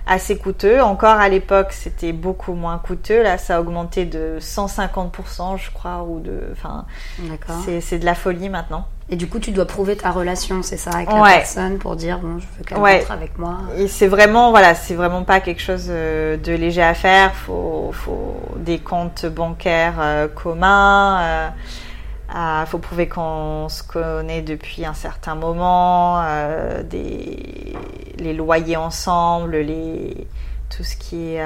[0.06, 0.80] assez coûteux.
[0.80, 3.22] Encore à l'époque, c'était beaucoup moins coûteux.
[3.22, 6.40] Là, ça a augmenté de 150%, je crois, ou de.
[6.52, 6.86] Enfin,
[7.80, 8.86] c'est de la folie maintenant.
[9.08, 12.18] Et du coup, tu dois prouver ta relation, c'est ça, avec la personne pour dire
[12.18, 13.06] bon, je veux qu'elle ouais.
[13.08, 13.58] avec moi.
[13.78, 17.32] Et c'est vraiment, voilà, c'est vraiment pas quelque chose euh, de léger à faire.
[17.32, 21.20] Faut, faut des comptes bancaires euh, communs.
[21.20, 21.48] Euh,
[22.32, 27.74] ah, faut prouver qu'on se connaît depuis un certain moment, euh, des,
[28.18, 30.26] les loyers ensemble, les
[30.68, 31.44] tout ce qui est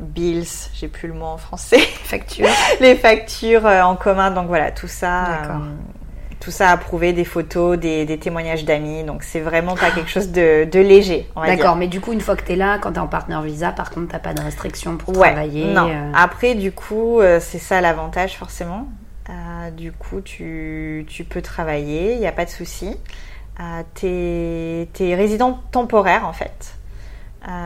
[0.00, 1.78] bills, j'ai plus le mot en français.
[2.04, 2.48] Factures.
[2.80, 5.24] les factures en commun, donc voilà, tout ça.
[5.42, 5.60] D'accord
[6.40, 9.04] tout ça approuvé, des photos, des, témoignages d'amis.
[9.04, 11.28] Donc c'est vraiment pas quelque chose de, léger.
[11.36, 13.42] D'accord, mais du coup, une fois que tu es là, quand tu es en partenaire
[13.42, 15.66] visa, par contre, tu pas de restrictions pour travailler.
[15.66, 15.88] Non.
[15.88, 16.12] Euh.
[16.14, 18.88] Après, du coup, euh, c'est ça l'avantage forcément.
[19.30, 22.96] Euh, du coup, tu, peux travailler, il n'y a pas de souci.
[23.94, 26.74] tu es, résident temporaire en fait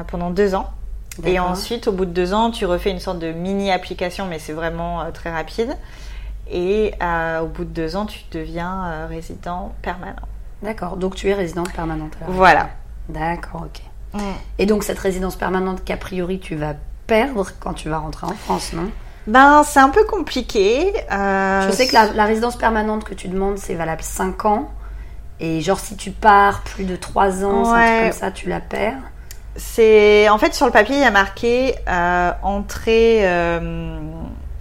[0.06, 0.70] pendant deux ans.
[1.24, 4.38] Et ensuite, au bout de deux ans, tu refais une sorte de mini application, mais
[4.38, 5.76] c'est vraiment très rapide.
[6.50, 10.16] Et euh, au bout de deux ans, tu deviens euh, résident permanent.
[10.62, 12.12] D'accord, donc tu es résidente permanente.
[12.28, 12.70] Voilà.
[13.08, 13.82] D'accord, ok.
[14.14, 14.32] Mm.
[14.58, 16.74] Et donc cette résidence permanente qu'a priori tu vas
[17.06, 18.90] perdre quand tu vas rentrer en France, non?
[19.26, 20.92] Ben c'est un peu compliqué.
[21.10, 24.70] Euh, Je sais que la, résidence permanente que tu demandes c'est valable 5 ans.
[25.40, 28.98] Et genre si tu pars plus de 3 ans, comme ça, tu la perds.
[29.56, 31.74] C'est en fait sur le papier il y a marqué
[32.42, 33.24] entrée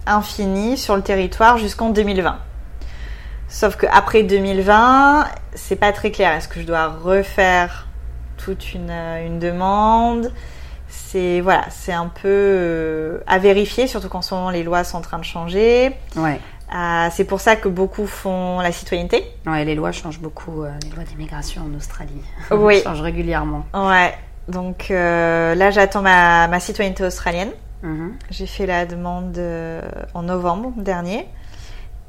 [0.06, 2.38] infini sur le territoire jusqu'en 2020.
[3.48, 6.32] Sauf qu'après 2020, c'est pas très clair.
[6.32, 7.86] Est-ce que je dois refaire
[8.36, 10.32] toute une, euh, une demande?
[11.14, 14.98] C'est voilà, c'est un peu euh, à vérifier, surtout qu'en ce moment les lois sont
[14.98, 15.94] en train de changer.
[16.16, 16.40] Ouais.
[16.74, 19.24] Euh, c'est pour ça que beaucoup font la citoyenneté.
[19.46, 20.64] Ouais, les lois changent beaucoup.
[20.64, 22.82] les lois d'immigration en Australie oui.
[22.82, 23.64] changent régulièrement.
[23.74, 24.12] Ouais.
[24.48, 27.50] Donc là, j'attends ma, ma citoyenneté australienne.
[27.84, 28.16] Mhm.
[28.30, 29.82] J'ai fait la demande euh,
[30.14, 31.28] en novembre dernier.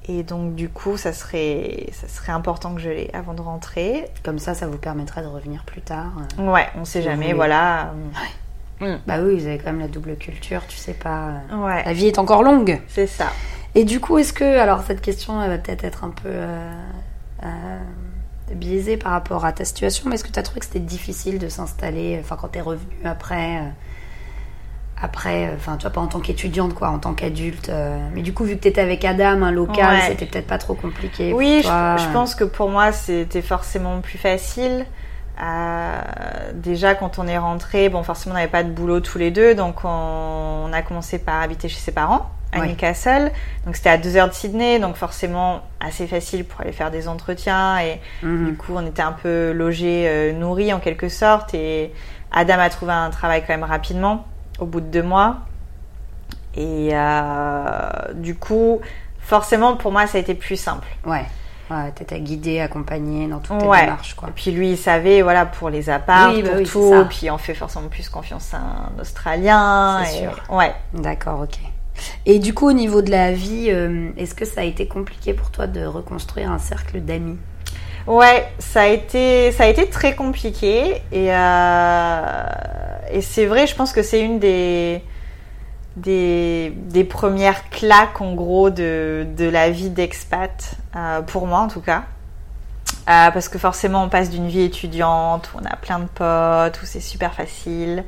[0.07, 4.05] Et donc, du coup, ça serait, ça serait important que je l'ai avant de rentrer.
[4.23, 6.11] Comme ça, ça vous permettra de revenir plus tard.
[6.39, 7.91] Euh, ouais, on sait jamais, voilà.
[8.79, 11.29] Bah oui, vous avez quand même la double culture, tu sais pas.
[11.51, 11.83] Euh, ouais.
[11.85, 12.81] La vie est encore longue.
[12.88, 13.31] C'est ça.
[13.73, 16.29] Et du coup, est-ce que, alors cette question, elle va peut-être être un peu
[18.53, 21.39] biaisée par rapport à ta situation, mais est-ce que tu as trouvé que c'était difficile
[21.39, 23.61] de s'installer, enfin, quand tu es revenu après
[25.01, 27.69] après, euh, enfin, tu vois, pas en tant qu'étudiante, quoi, en tant qu'adulte.
[27.69, 30.57] Euh, mais du coup, vu que tu étais avec Adam, un local, c'était peut-être pas
[30.57, 31.33] trop compliqué.
[31.33, 34.85] Oui, Je, pense que pour moi, c'était forcément plus facile.
[35.41, 36.01] Euh,
[36.53, 39.55] déjà, quand on est rentré, bon, forcément, on n'avait pas de boulot tous les deux,
[39.55, 43.31] donc on, a commencé par habiter chez ses parents à Newcastle.
[43.65, 47.09] Donc, c'était à deux heures de Sydney, donc forcément assez facile pour aller faire des
[47.09, 47.79] entretiens.
[47.79, 48.45] Et mhm.
[48.51, 51.53] du coup, on était un peu logés, nourris en quelque sorte.
[51.53, 51.91] Et
[52.31, 54.25] Adam a trouvé un travail quand même rapidement
[54.59, 55.39] au bout de deux mois.
[56.55, 58.79] Et euh, du coup,
[59.19, 60.87] forcément, pour moi, ça a été plus simple.
[61.05, 61.25] Ouais.
[61.71, 64.30] Ouais, t'étais guidée, accompagnée dans toutes tes démarches, quoi.
[64.30, 67.06] Et puis lui, il savait, voilà, pour les apparts, bah pour tout.
[67.10, 70.04] Puis on fait forcément plus confiance à un Australien.
[70.06, 70.43] C'est sûr.
[70.49, 70.73] Ouais.
[70.93, 71.58] D'accord, ok.
[72.25, 75.34] Et du coup, au niveau de la vie, euh, est-ce que ça a été compliqué
[75.34, 77.38] pour toi de reconstruire un cercle d'amis?
[78.08, 82.43] Ouais, ça a été, ça a été très compliqué et, euh,
[83.12, 85.01] et c'est vrai, je pense que c'est une des,
[85.95, 91.81] des, premières claques en gros de, de la vie d'expat, euh, pour moi en tout
[91.81, 92.03] cas.
[93.08, 96.81] Euh, parce que forcément, on passe d'une vie étudiante où on a plein de potes,
[96.81, 98.03] où c'est super facile,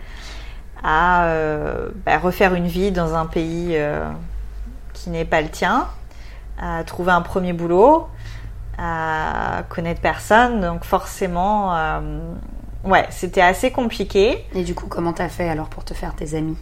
[0.83, 3.77] à euh, bah, refaire une vie dans un pays
[4.93, 5.87] qui n'est pas le tien,
[6.59, 8.07] à trouver un premier boulot,
[8.79, 10.61] à connaître personne.
[10.61, 11.75] Donc forcément,
[12.83, 14.45] ouais, c'était assez compliqué.
[14.55, 16.57] Et du coup, comment t'as fait alors pour te faire tes amis?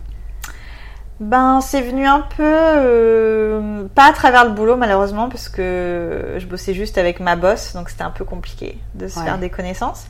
[1.22, 6.46] Ben, c'est venu un peu, euh, pas à travers le boulot malheureusement, parce que je
[6.46, 9.26] bossais juste avec ma boss, donc c'était un peu compliqué de se Ouais.
[9.26, 10.08] faire des connaissances.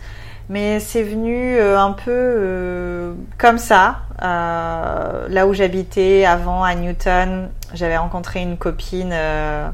[0.49, 3.97] Mais c'est venu euh, un peu euh, comme ça.
[4.23, 9.67] Euh, là où j'habitais avant à Newton, j'avais rencontré une copine euh,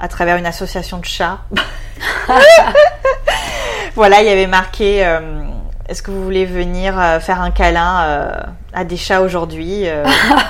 [0.00, 1.38] à travers une association de chats.
[3.94, 5.20] voilà, il y avait marqué euh,
[5.92, 8.32] Est-ce que vous voulez venir euh, faire un câlin euh,
[8.72, 10.06] à des chats aujourd'hui Euh,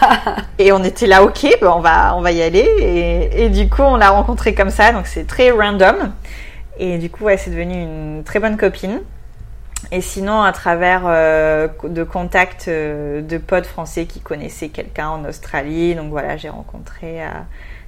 [0.60, 2.60] Et on était là, ok, ben on va, on va y aller.
[2.60, 6.12] Et, et du coup, on l'a rencontrée comme ça, donc c'est très random.
[6.78, 9.00] Et du coup, ouais, c'est devenu une très bonne copine.
[9.90, 15.24] Et sinon, à travers euh, de contacts euh, de potes français qui connaissaient quelqu'un en
[15.24, 17.30] Australie, donc voilà, j'ai rencontré euh,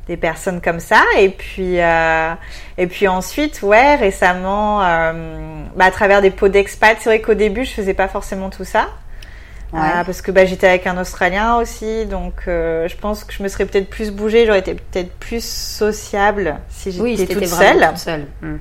[0.07, 1.03] des personnes comme ça.
[1.19, 2.33] Et puis, euh,
[2.79, 5.13] et puis ensuite, ouais, récemment, euh,
[5.77, 8.65] bah, à travers des pots d'expat, c'est vrai qu'au début, je faisais pas forcément tout
[8.65, 8.89] ça.
[9.73, 9.81] Ouais.
[9.81, 13.43] Euh, parce que bah, j'étais avec un Australien aussi, donc euh, je pense que je
[13.43, 17.45] me serais peut-être plus bougée, j'aurais été peut-être plus sociable si j'étais Oui, si toute
[17.45, 17.89] vraiment seule.
[17.89, 18.27] toute seule.
[18.41, 18.57] Hmm.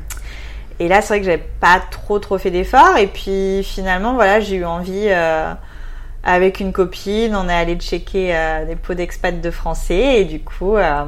[0.80, 2.98] Et là, c'est vrai que j'avais pas trop trop fait d'efforts.
[2.98, 5.54] Et puis finalement, voilà, j'ai eu envie, euh,
[6.24, 10.22] avec une copine, on est allé checker euh, des pots d'expat de français.
[10.22, 11.04] Et du coup, euh,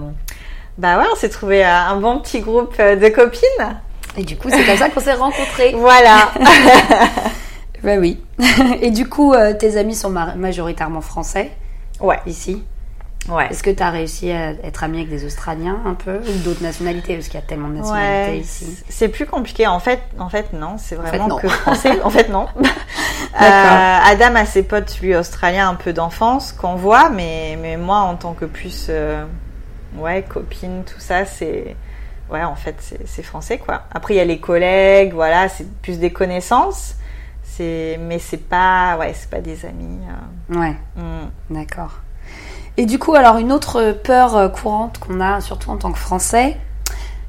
[0.77, 3.79] bah ouais, on s'est trouvé euh, un bon petit groupe euh, de copines.
[4.17, 5.73] Et du coup, c'est comme ça qu'on s'est rencontrés.
[5.77, 6.29] Voilà.
[7.83, 8.19] Bah oui.
[8.81, 11.51] Et du coup, euh, tes amis sont ma- majoritairement français
[11.99, 12.63] ouais, ici.
[13.29, 13.47] ouais.
[13.51, 16.63] Est-ce que tu as réussi à être amie avec des Australiens un peu ou d'autres
[16.63, 17.13] nationalités?
[17.15, 19.67] Parce qu'il y a tellement de nationalités Ouais, ici c'est plus compliqué.
[19.67, 21.37] En fait, en fait, non, c'est fait, vraiment non.
[21.37, 22.01] que français.
[22.03, 22.47] en fait, non.
[23.39, 27.97] Euh, Adam a ses potes, lui, australiens, un peu d'enfance qu'on voit, mais, mais moi,
[27.99, 29.25] en tant que plus, euh,
[29.97, 31.75] ouais, copine, tout ça, c'est,
[32.31, 33.83] ouais, en fait, c'est français, quoi.
[33.93, 36.95] Après, il y a les collègues, voilà, c'est plus des connaissances,
[37.43, 39.99] c'est, mais c'est pas, ouais, c'est pas des amis.
[40.51, 41.29] euh, Ouais, hmm.
[41.53, 41.99] d'accord.
[42.77, 45.97] Et du coup, alors une autre peur euh, courante qu'on a, surtout en tant que
[45.99, 46.57] Français,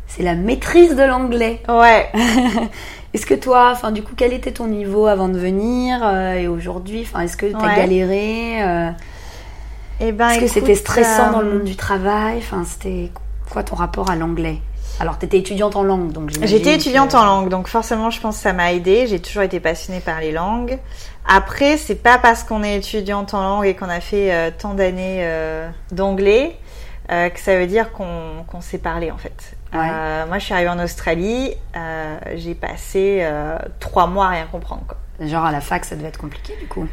[0.08, 1.62] c'est la maîtrise de l'anglais.
[1.68, 2.10] Ouais.
[3.14, 6.48] Est-ce que toi, enfin du coup, quel était ton niveau avant de venir euh, et
[6.48, 7.02] aujourd'hui?
[7.02, 7.76] Enfin, est-ce que tu as Ouais.
[7.76, 8.90] galéré euh,
[10.00, 13.10] Ben, Est-ce que écoute, c'était stressant euh, dans le monde du travail Enfin, c'était
[13.50, 14.58] quoi ton rapport à l'anglais?
[14.98, 16.30] Alors, t'étais étudiante en langue, donc.
[16.42, 19.06] J'étais étudiante que- en langue, donc forcément, je pense que ça m'a aidé.
[19.06, 20.78] J'ai toujours été passionnée par les langues.
[21.28, 24.74] Après, c'est pas parce qu'on est étudiante en langue et qu'on a fait euh, tant
[24.74, 26.56] d'années euh, d'anglais
[27.10, 29.54] euh, que ça veut dire qu'on sait parler en fait.
[29.74, 29.80] Ouais.
[29.92, 34.46] Euh, moi, je suis arrivée en Australie, euh, j'ai passé euh, trois mois à rien
[34.50, 34.82] comprendre.
[34.86, 35.26] Quoi.
[35.26, 36.86] Genre à la fac, ça devait être compliqué du coup.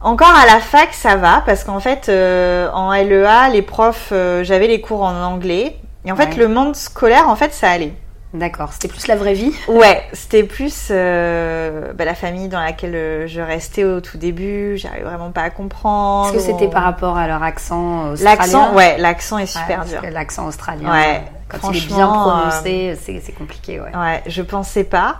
[0.00, 4.44] Encore à la fac, ça va parce qu'en fait, euh, en LEA, les profs, euh,
[4.44, 5.76] j'avais les cours en anglais.
[6.04, 6.36] Et en fait, Ouais.
[6.36, 7.92] le monde scolaire, en fait, ça allait.
[8.34, 9.52] D'accord, c'était plus la vraie vie.
[9.66, 14.76] Ouais, c'était plus euh, bah, la famille dans laquelle je restais au tout début.
[14.76, 16.26] J'arrivais vraiment pas à comprendre.
[16.28, 20.02] Est-ce que c'était par rapport à leur accent australien L'accent, ouais, l'accent est super dur.
[20.12, 23.96] L'accent australien, Ouais, quand il est bien prononcé, c'est c'est compliqué, ouais.
[23.96, 25.16] Ouais, je pensais pas.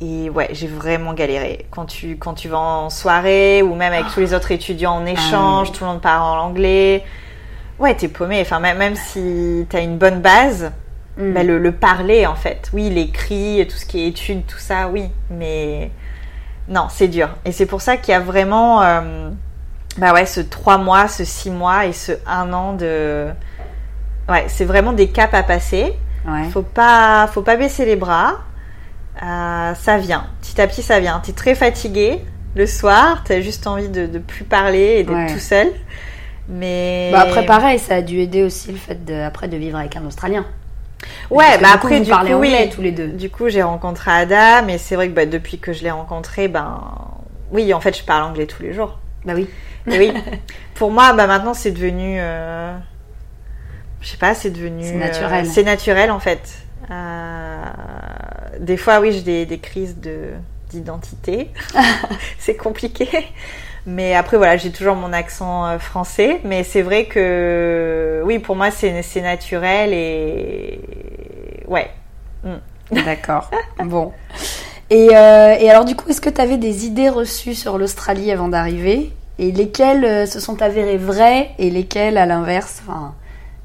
[0.00, 1.66] Et ouais, j'ai vraiment galéré.
[1.70, 5.06] Quand tu, quand tu vas en soirée ou même avec tous les autres étudiants en
[5.06, 5.78] échange, Ah oui.
[5.78, 7.02] tout le monde parle en anglais.
[7.78, 8.40] Ouais, t'es paumé.
[8.40, 10.72] Enfin, même, même si t'as une bonne base,
[11.18, 11.32] Mm.
[11.32, 12.68] bah, le, le parler en fait.
[12.74, 15.04] Oui, l'écrit, tout ce qui est études, tout ça, oui.
[15.30, 15.90] Mais
[16.68, 17.30] non, c'est dur.
[17.46, 19.30] Et c'est pour ça qu'il y a vraiment, euh,
[19.96, 23.28] bah ouais, ce trois mois, ce six mois et ce un an de.
[24.28, 25.94] Ouais, c'est vraiment des caps à passer.
[26.28, 26.50] Ouais.
[26.50, 28.40] Faut pas, faut pas baisser les bras.
[29.22, 31.20] Euh, ça vient, petit à petit, ça vient.
[31.24, 32.20] T'es très fatigué
[32.54, 35.32] le soir, t'as juste envie de, de plus parler et d'être Ouais.
[35.32, 35.68] tout seul.
[36.48, 39.78] Mais Bah après pareil, ça a dû aider aussi le fait de, après de vivre
[39.78, 40.44] avec un Australien.
[41.30, 42.68] ouais, Parce bah du coup, après du coup, oui.
[42.70, 43.08] tous les deux.
[43.08, 46.46] Du coup, j'ai rencontré Adam et c'est vrai que bah, depuis que je l'ai rencontré,
[46.48, 46.80] ben
[47.50, 48.98] oui, en fait, je parle anglais tous les jours.
[49.24, 49.48] Bah oui.
[49.90, 50.12] Et oui,
[50.74, 52.76] pour moi, bah maintenant, c'est devenu, euh,
[54.00, 55.44] je sais pas, c'est devenu, C'est naturel.
[55.46, 56.58] euh, c'est naturel en fait.
[56.90, 57.62] Euh,
[58.60, 60.30] des fois, oui, j'ai des, des crises de
[60.70, 61.50] d'identité.
[62.38, 63.08] c'est compliqué.
[63.86, 66.40] Mais après, voilà, j'ai toujours mon accent euh, français.
[66.44, 70.80] Mais c'est vrai que, oui, pour moi, c'est c'est naturel et
[71.68, 71.90] ouais.
[72.90, 73.50] D'accord.
[73.84, 74.12] bon.
[74.90, 78.30] Et, euh, et alors du coup, est-ce que tu avais des idées reçues sur l'Australie
[78.30, 79.12] avant d'arriver?
[79.38, 82.82] Et lesquelles euh, se sont avérées vraies et lesquelles, à l'inverse,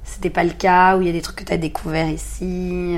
[0.03, 2.97] c'était pas le cas Ou il y a des trucs que tu as découverts ici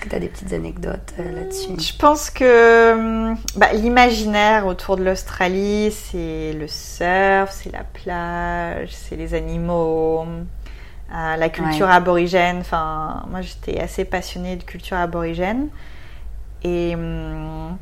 [0.00, 1.78] Est-ce que tu as des petites anecdotes euh, là-dessus?
[1.78, 8.88] Je pense que hum, bah, l'imaginaire autour de l'Australie, c'est le surf, c'est la plage,
[8.92, 11.92] c'est les animaux, euh, la culture Ouais.
[11.92, 12.60] aborigène.
[12.60, 15.68] Enfin, moi, j'étais assez passionnée de culture aborigène.
[16.64, 17.76] Et, hum,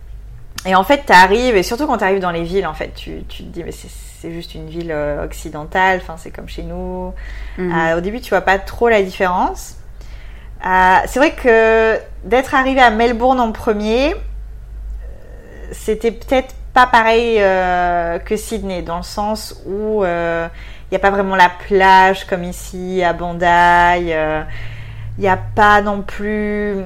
[0.67, 2.95] et en fait, tu arrives, et surtout quand tu arrives dans les villes, en fait,
[2.97, 6.65] tu, tu te dis, mais c'est juste une ville euh, occidentale, enfin, c'est comme chez
[6.65, 7.15] nous.
[7.59, 7.73] Mhm.
[7.73, 9.77] Euh, au début, tu vois pas trop la différence.
[10.65, 14.17] Euh, c'est vrai que d'être arrivé à Melbourne en premier, euh,
[15.73, 21.11] c'était peut-être pas pareil euh, que Sydney, dans le sens où il n'y a pas
[21.11, 23.45] vraiment la plage comme ici à Bondi.
[23.45, 26.77] Il n'y a pas non plus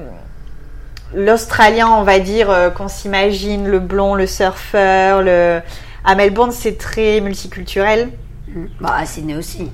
[1.13, 5.21] l'Australien, on va dire, qu'on s'imagine, le blond, le surfeur.
[5.21, 5.61] Le...
[6.03, 8.09] À Melbourne, c'est très multiculturel.
[8.47, 8.69] Mhm.
[8.81, 9.71] Bah, à Sydney aussi.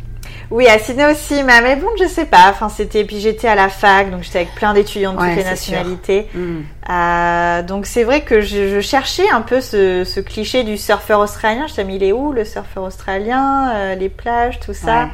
[0.51, 2.49] Oui, à Sydney aussi, mais à Melbourne, je sais pas.
[2.49, 3.03] Enfin, c'était.
[3.03, 6.27] Puis j'étais à la fac, donc j'étais avec plein d'étudiants de Ouais, toutes les nationalités.
[6.33, 6.63] Mhm.
[6.89, 11.19] Euh, donc c'est vrai que je, je cherchais un peu ce, ce cliché du surfeur
[11.19, 11.67] australien.
[11.67, 15.03] Je t'ai mis il est où le surfeur australien, euh, les plages, tout ça.
[15.03, 15.09] Ouais.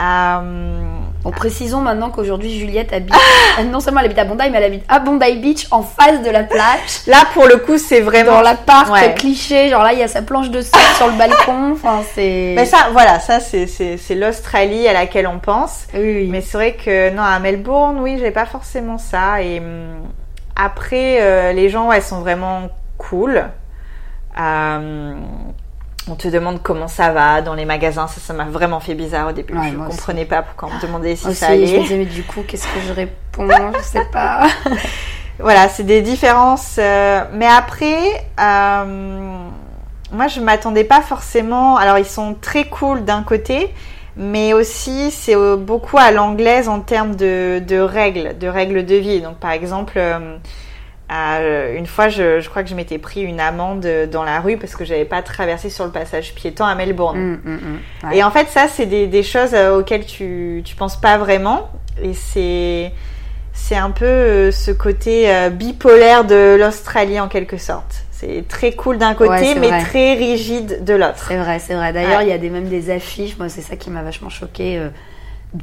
[0.00, 0.82] Euh,
[1.22, 3.12] Bon, précisons maintenant qu'aujourd'hui Juliette habite.
[3.58, 6.22] euh, non seulement elle habite à Bondi, mais elle habite à Bondi Beach en face
[6.22, 7.00] de la plage.
[7.08, 8.30] là, pour le coup, c'est vraiment.
[8.32, 9.12] Dans l'appart Ouais.
[9.14, 11.72] cliché, genre là il y a sa planche de surf sur le balcon.
[11.72, 12.52] Enfin, c'est.
[12.54, 15.88] Mais ça, voilà, ça c'est l'Australie à laquelle on pense.
[15.94, 16.28] Oui, oui.
[16.30, 19.42] Mais c'est vrai que non, à Melbourne, oui, j'ai pas forcément ça.
[19.42, 19.96] Et hum,
[20.54, 23.44] après, euh, les gens, ouais, sont vraiment cool.
[24.38, 25.14] Euh,
[26.08, 28.06] on te demande comment ça va dans les magasins.
[28.06, 29.54] Ça, ça m'a vraiment fait bizarre au début.
[29.54, 29.90] Ouais, je aussi.
[29.90, 31.78] comprenais pas pourquoi on me demandait si Aussi, ça je me allait.
[31.80, 33.48] disais, mais du coup, qu'est-ce que je réponds?
[33.78, 34.46] Je sais pas.
[35.38, 36.76] Voilà, c'est des différences.
[36.78, 39.38] euh, mais après, euh,
[40.12, 41.76] moi, je m'attendais pas forcément.
[41.76, 43.74] Alors, ils sont très cool d'un côté,
[44.16, 48.94] mais aussi c'est euh, beaucoup à l'anglaise en termes de, de règles, de règles de
[48.94, 49.20] vie.
[49.20, 50.36] Donc, par exemple, euh,
[51.12, 54.56] euh, une fois, je, je crois que je m'étais pris une amende dans la rue
[54.56, 57.38] parce que j'avais pas traversé sur le passage piéton à Melbourne.
[57.44, 57.52] Hum,
[58.02, 58.10] hum.
[58.10, 58.18] Ouais.
[58.18, 61.70] Et en fait, ça, c'est des, des choses euh, auxquelles tu, tu penses pas vraiment.
[62.02, 62.92] Et c'est,
[63.52, 68.02] c'est un peu euh, ce côté euh, bipolaire de l'Australie en quelque sorte.
[68.10, 69.82] C'est très cool d'un côté, Ouais, mais vrai.
[69.82, 71.22] très rigide de l'autre.
[71.28, 71.92] C'est vrai, c'est vrai.
[71.92, 72.26] D'ailleurs, Ouais.
[72.26, 74.80] il y a des, même des affiches, moi c'est ça qui m'a vachement choqué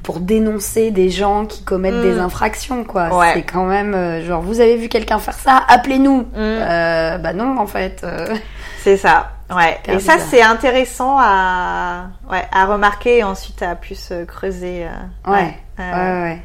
[0.01, 2.01] pour dénoncer des gens qui commettent Mm.
[2.01, 3.15] des infractions, quoi.
[3.17, 3.31] Ouais.
[3.35, 6.21] C'est quand même euh, genre, vous avez vu quelqu'un faire ça, appelez-nous.
[6.21, 6.25] Mm.
[6.37, 8.01] Euh, bah non, en fait.
[8.03, 8.33] euh,
[8.83, 9.31] C'est ça.
[9.55, 9.77] Ouais.
[9.87, 14.85] Et ça, c'est intéressant à, ouais, à remarquer et ensuite à plus creuser.
[15.27, 15.53] Ouais.
[15.77, 16.41] Ouais, ouais.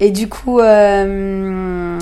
[0.00, 1.98] Et du coup, euh,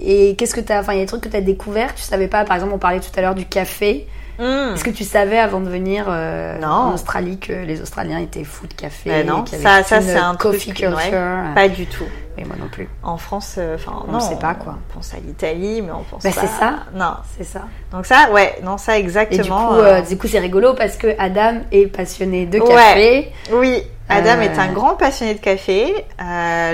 [0.00, 2.28] et qu'est-ce que t'as, enfin, il y a des trucs que t'as découvert, tu savais
[2.28, 4.06] pas, par exemple, on parlait tout à l'heure du café.
[4.38, 4.74] Hmm.
[4.74, 8.66] Est-ce que tu savais avant de venir euh, en Australie que les Australiens étaient fous
[8.66, 11.10] de café Ben non, y ça- avait ça, c'est un coffee truc, culture ouais.
[11.12, 12.04] euh, Pas du tout.
[12.36, 12.88] Oui, moi non plus.
[13.04, 14.76] En France, euh, enfin, On le sait pas, quoi.
[14.90, 16.40] On pense à l'Italie, mais on pense Bah, pas.
[16.40, 16.74] c'est ça.
[16.92, 17.14] Non.
[17.38, 17.62] C'est ça.
[17.92, 19.68] Donc ça, ouais, non, ça Et du exactement.
[19.68, 22.68] coup, euh, euh, du coup, c'est rigolo parce que Adam est passionné de Ouais.
[22.74, 23.32] café.
[23.52, 25.94] Oui, Adam est un grand passionné de café.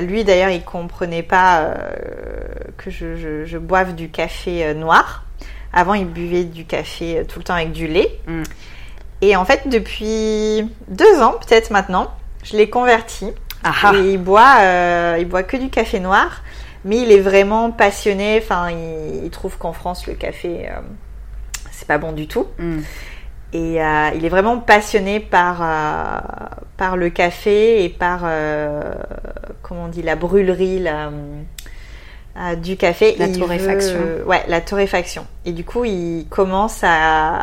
[0.03, 1.75] Lui, d'ailleurs, il comprenait pas
[2.79, 5.25] que je, je, je boive du café noir.
[5.72, 8.18] Avant, il buvait du café euh, tout le temps avec du lait.
[8.26, 8.42] Mm.
[9.22, 12.11] Et en fait, depuis deux ans, peut-être maintenant,
[12.42, 13.33] je l'ai converti.
[13.62, 13.92] Ah ah.
[13.94, 16.42] Et il boit, euh, il boit que du café noir.
[16.85, 18.40] Mais il est vraiment passionné.
[18.42, 20.80] Enfin, il, il trouve qu'en France, le café, euh,
[21.70, 22.46] c'est pas bon du tout.
[22.59, 22.80] Mm.
[23.52, 26.20] Et euh, il est vraiment passionné par, euh,
[26.76, 28.94] par le café et par, euh,
[29.62, 31.11] comment on dit, la brûlerie la,
[32.40, 33.14] euh, du café.
[33.18, 33.98] La il torréfaction.
[33.98, 35.26] veut- ouais, la torréfaction.
[35.44, 37.42] Et du coup, il commence à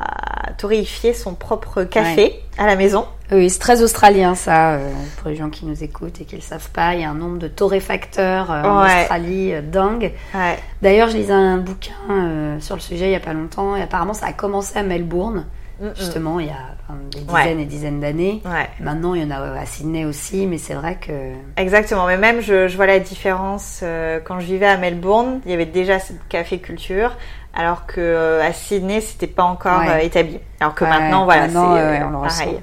[0.57, 3.05] torréfier son propre café à la maison.
[3.31, 6.39] Oui, c'est très australien ça, euh, pour les gens qui nous écoutent et qui ne
[6.39, 6.95] le savent pas.
[6.95, 9.01] Il y a un nombre de torréfacteurs euh, en Ouais.
[9.01, 10.13] Australie euh, dingue.
[10.33, 10.57] Ouais.
[10.81, 14.13] D'ailleurs, je lisais un bouquin sur le sujet il y a pas longtemps et apparemment
[14.13, 15.45] ça a commencé à Melbourne,
[15.79, 15.95] Mm, mm.
[15.95, 16.53] justement, il y a
[16.87, 17.43] enfin, des Ouais.
[17.43, 18.41] dizaines et dizaines d'années.
[18.45, 18.67] Ouais.
[18.79, 21.11] Maintenant, il y en a à Sydney aussi, mais c'est vrai que...
[21.55, 25.51] Exactement, mais même je, je vois la différence euh, quand je vivais à Melbourne, il
[25.51, 27.15] y avait déjà cette café culture,
[27.53, 29.89] alors que euh, à Sydney c'était pas encore Ouais.
[29.89, 30.39] euh, établi.
[30.59, 32.59] Alors que Ouais, maintenant voilà, maintenant, c'est ouais, on le pareil.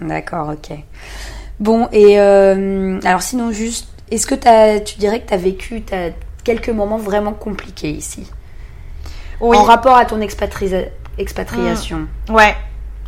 [0.00, 0.06] Mm.
[0.08, 0.76] D'accord, ok.
[1.60, 4.34] Bon, et euh, alors sinon juste, est-ce que
[4.84, 6.10] tu dirais que tu as vécu t'as
[6.44, 8.30] quelques moments vraiment compliqués ici?
[9.40, 10.88] Oui, En rapport à ton expatria-
[11.18, 12.54] expatriation ouais.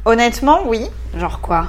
[0.04, 0.86] Honnêtement, oui.
[1.16, 1.66] Genre quoi?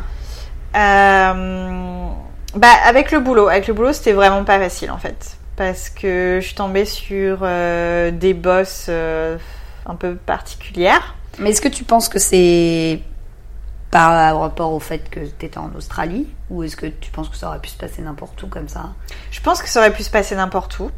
[0.76, 2.08] Euh,
[2.56, 6.40] bah avec le boulot, avec le boulot c'était vraiment pas facile en fait, parce que
[6.42, 9.38] je suis tombée sur euh, des boss euh,
[9.86, 11.16] un peu particulières.
[11.40, 13.02] Mais est-ce que tu penses que c'est
[13.90, 16.28] par rapport au fait que tu étais en Australie?
[16.50, 18.92] Ou est-ce que tu penses que ça aurait pu se passer n'importe où comme ça?
[19.32, 20.90] Je pense que ça aurait pu se passer n'importe où.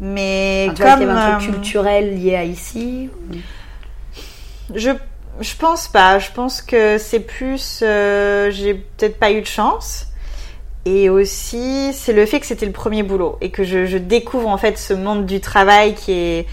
[0.00, 3.10] Mais Enfin, vois, comme qu'il y avait un truc culturel lié à ici?
[3.12, 3.36] ou-
[4.74, 4.90] Je
[5.40, 6.18] je pense pas.
[6.18, 10.06] Je pense que c'est plus euh, j'ai peut-être pas eu de chance.
[10.86, 14.48] Et aussi, c'est le fait que c'était le premier boulot et que je, je découvre
[14.48, 16.46] en fait ce monde du travail qui est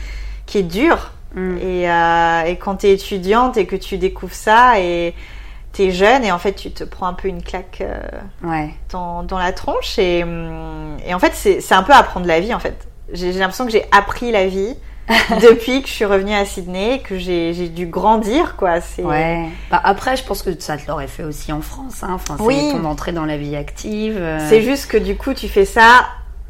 [0.46, 1.12] qui est dur.
[1.34, 1.58] Mm.
[1.58, 5.14] Et, euh, et quand t'es étudiante et que tu découvres ça et
[5.74, 8.00] t'es jeune et en fait tu te prends un peu une claque euh,
[8.44, 8.70] Ouais.
[8.92, 12.40] dans, dans la tronche et, hum, et en fait c'est c'est un peu apprendre la
[12.40, 12.88] vie en fait.
[13.14, 14.76] J'ai j'ai l'impression que j'ai appris la vie
[15.42, 18.80] depuis que je suis revenue à Sydney, que j'ai dû grandir quoi.
[19.00, 19.46] Ouais.
[19.72, 22.04] Bah, après, je pense que ça te l'aurait fait aussi en France.
[22.04, 22.10] Hein.
[22.14, 22.70] Enfin, c'est Oui.
[22.72, 24.18] ton entrée dans la vie active.
[24.20, 24.40] euh.
[24.50, 26.06] c'est juste que du coup tu fais ça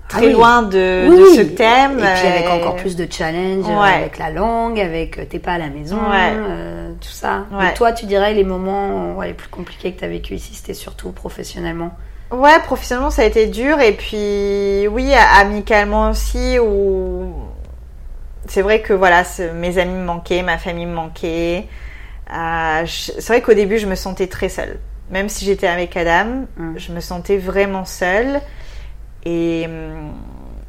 [0.07, 0.31] très Ah oui.
[0.33, 1.99] loin de, Oui, de ce t'aimes.
[1.99, 3.93] Et puis avec euh, encore plus de challenge euh, Ouais.
[3.93, 6.31] avec la langue, avec euh, t'es pas à la maison, Ouais.
[6.33, 7.45] euh, tout ça.
[7.51, 7.71] Ouais.
[7.71, 10.73] Et toi, tu dirais les moments ouais, les plus compliqués que t'as vécu ici, c'était
[10.73, 11.91] surtout professionnellement?
[12.31, 17.31] Ouais, professionnellement ça a été dur et puis oui, amicalement aussi où
[18.49, 19.23] c'est vrai que voilà,
[19.55, 21.65] mes amis me manquaient, ma famille me manquait.
[22.33, 24.79] Euh, c'est vrai qu'au début je me sentais très seule.
[25.09, 26.77] Même si j'étais avec Adam, Mm.
[26.77, 28.41] je me sentais vraiment seule.
[29.25, 29.67] Et,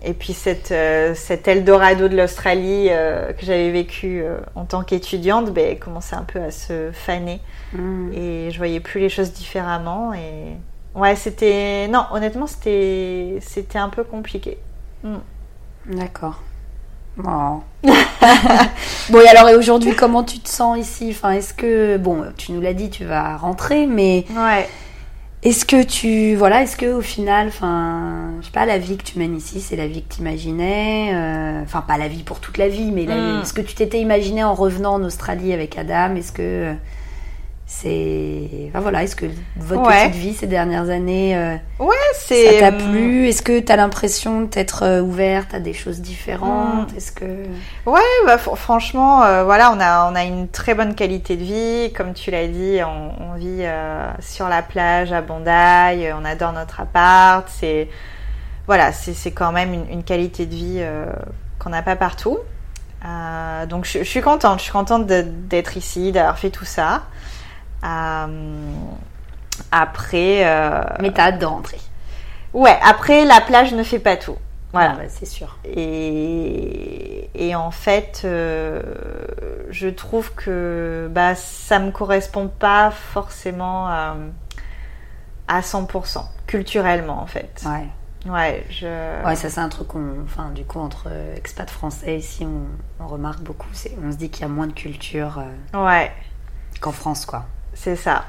[0.02, 4.82] et puis cette, euh, cet Eldorado de l'Australie euh, que j'avais vécu euh, en tant
[4.82, 7.40] qu'étudiante, ben, commençait un peu à se faner
[7.74, 8.12] Mm.
[8.14, 10.56] et je voyais plus les choses différemment et
[10.94, 14.56] ouais c'était non honnêtement c'était c'était un peu compliqué
[15.84, 16.40] D'accord.
[17.18, 17.60] Bon.
[19.10, 21.08] bon, et alors, et aujourd'hui, comment tu te sens ici?
[21.10, 24.68] Enfin, est-ce que, bon, tu nous l'as dit, tu vas rentrer, mais ouais
[25.44, 29.04] est-ce que tu, voilà, est-ce que au final, enfin, je sais pas, la vie que
[29.04, 32.40] tu mènes ici, c'est la vie que tu imaginais euh, Enfin, pas la vie pour
[32.40, 33.42] toute la vie, mais Mm.
[33.42, 36.74] est-ce que tu t'étais imaginé en revenant en Australie avec Adam Est-ce que
[37.70, 39.26] c'est, enfin voilà, est-ce que
[39.58, 40.08] votre Ouais.
[40.08, 43.28] petite vie ces dernières années euh, ouais ça t'a hum, plu?
[43.28, 46.90] Est-ce que tu as l'impression d'être euh, ouverte à des choses différentes?
[46.92, 46.96] Mm.
[46.96, 47.26] Est-ce que
[47.84, 51.44] ouais bah, fr- franchement euh, voilà on a on a une très bonne qualité de
[51.44, 51.92] vie.
[51.92, 56.24] Comme tu l'as dit on, on vit euh, sur la plage à Bondi euh, on
[56.24, 57.46] adore notre appart.
[57.50, 57.88] C'est
[58.66, 61.04] voilà c'est quand même une, une qualité de vie euh,
[61.58, 62.38] qu'on n'a pas partout.
[63.04, 64.58] Euh, donc je, je suis contente.
[64.58, 66.94] Je suis contente d'être ici d'avoir fait tout ça.
[66.94, 67.17] Euh,
[69.70, 71.78] après euh, Mais t'as hâte de rentrer.
[72.54, 74.36] ouais après la plage ne fait pas tout
[74.72, 75.56] voilà Ah c'est sûr.
[75.64, 78.82] et, et en fait, euh,
[79.70, 84.12] je trouve que bah, ça me correspond pas forcément euh,
[85.48, 87.64] à 100%, culturellement en fait.
[87.64, 87.88] Ouais.
[88.30, 89.24] Ouais, je...
[89.24, 92.66] Ouais, ça c'est un truc qu'on, enfin, du coup, entre euh, expats français ici, on,
[93.02, 93.68] on remarque beaucoup.
[93.72, 95.38] C'est, on se dit qu'il y a moins de culture
[95.74, 96.12] euh, ouais,
[96.80, 97.46] qu'en France, quoi.
[97.80, 98.24] C'est ça.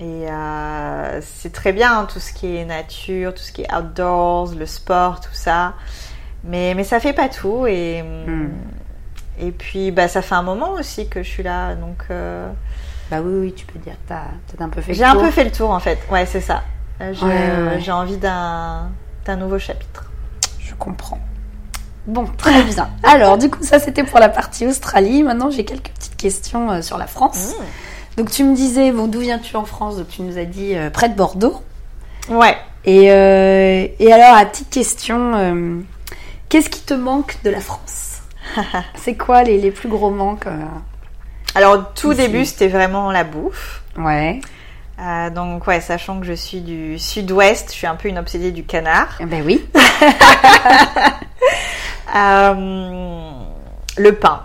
[0.00, 3.74] Et euh, c'est très bien hein, tout ce qui est nature, tout ce qui est
[3.74, 5.74] outdoors, le sport, tout ça.
[6.44, 7.66] Mais, mais ça fait pas tout.
[7.66, 8.50] Et, Hmm.
[9.40, 11.74] et puis bah, ça fait un moment aussi que je suis là.
[11.74, 12.48] Donc euh,
[13.10, 14.94] Bah oui, oui, tu peux dire que t'as peut-être un peu fait.
[14.94, 15.22] J'ai le un tour.
[15.22, 15.98] peu fait le tour en fait.
[16.10, 16.62] Ouais, c'est ça.
[17.00, 17.80] Euh, J'ai Ouais, ouais, ouais.
[17.80, 18.90] j'ai envie d'un
[19.36, 20.04] nouveau chapitre.
[20.60, 21.18] Je comprends.
[22.06, 22.88] Bon, très bien.
[23.02, 25.22] Alors, du coup, ça c'était pour la partie Australie.
[25.24, 27.54] Maintenant, j'ai quelques petites questions euh, sur la France.
[28.18, 29.96] Donc, tu me disais, bon, d'où viens-tu en France?
[29.96, 31.62] Donc, tu nous as dit euh, près de Bordeaux.
[32.28, 32.56] Ouais.
[32.84, 35.76] Et, euh, et alors, la petite question, euh,
[36.48, 38.22] qu'est-ce qui te manque de la France?
[38.96, 40.46] C'est quoi les, les plus gros manques
[41.54, 42.22] Alors tout Ici.
[42.22, 43.82] début, c'était vraiment la bouffe.
[43.96, 44.40] Ouais.
[45.00, 48.50] Euh, donc ouais, sachant que je suis du sud-ouest, je suis un peu une obsédée
[48.50, 49.16] du canard.
[49.20, 49.64] Eh Ben oui.
[52.16, 53.30] Euh,
[53.98, 54.44] le pain,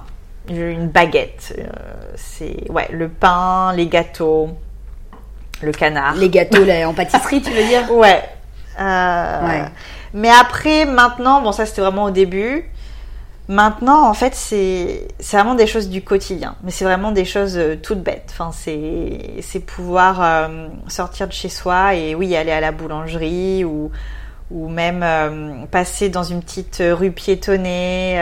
[0.50, 1.58] une baguette.
[2.16, 4.50] C'est ouais, le pain, les gâteaux,
[5.62, 6.16] le canard.
[6.16, 7.92] Les gâteaux là, en pâtisserie, tu veux dire?
[7.92, 8.24] Ouais.
[8.80, 9.64] Euh, Ouais.
[10.14, 12.70] Mais après, maintenant, bon, ça c'était vraiment au début.
[13.50, 16.56] Maintenant, en fait, c'est vraiment des choses du quotidien.
[16.64, 18.30] Mais c'est vraiment des choses euh, toutes bêtes.
[18.32, 23.66] Enfin, c'est c'est pouvoir euh, sortir de chez soi et oui, aller à la boulangerie
[23.66, 23.92] ou
[24.52, 28.18] ou même euh, passer dans une petite rue piétonnée,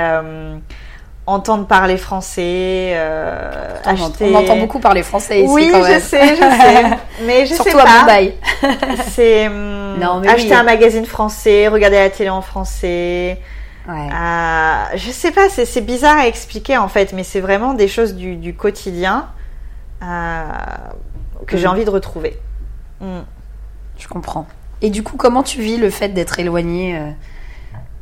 [1.28, 4.32] entendre parler français, euh, on, entend- acheter.
[4.34, 6.98] on entend beaucoup parler français ici Oui, quand je sais, je sais.
[7.26, 8.00] Mais je sais Surtout à pas.
[8.00, 8.38] Mumbai.
[9.10, 10.54] C'est hum, acheter oui.
[10.54, 13.40] un magazine français, regarder la télé en français.
[13.88, 13.96] Ouais.
[14.14, 18.14] Euh, je sais pas, c'est bizarre à expliquer en fait, mais c'est vraiment des choses
[18.16, 19.28] du, du quotidien
[20.04, 20.44] euh,
[21.48, 21.72] que j'ai Mm.
[21.72, 22.38] envie de retrouver.
[23.00, 23.20] Mm.
[23.98, 24.46] Je comprends.
[24.84, 27.10] Et du coup, comment tu vis le fait d'être éloigné euh,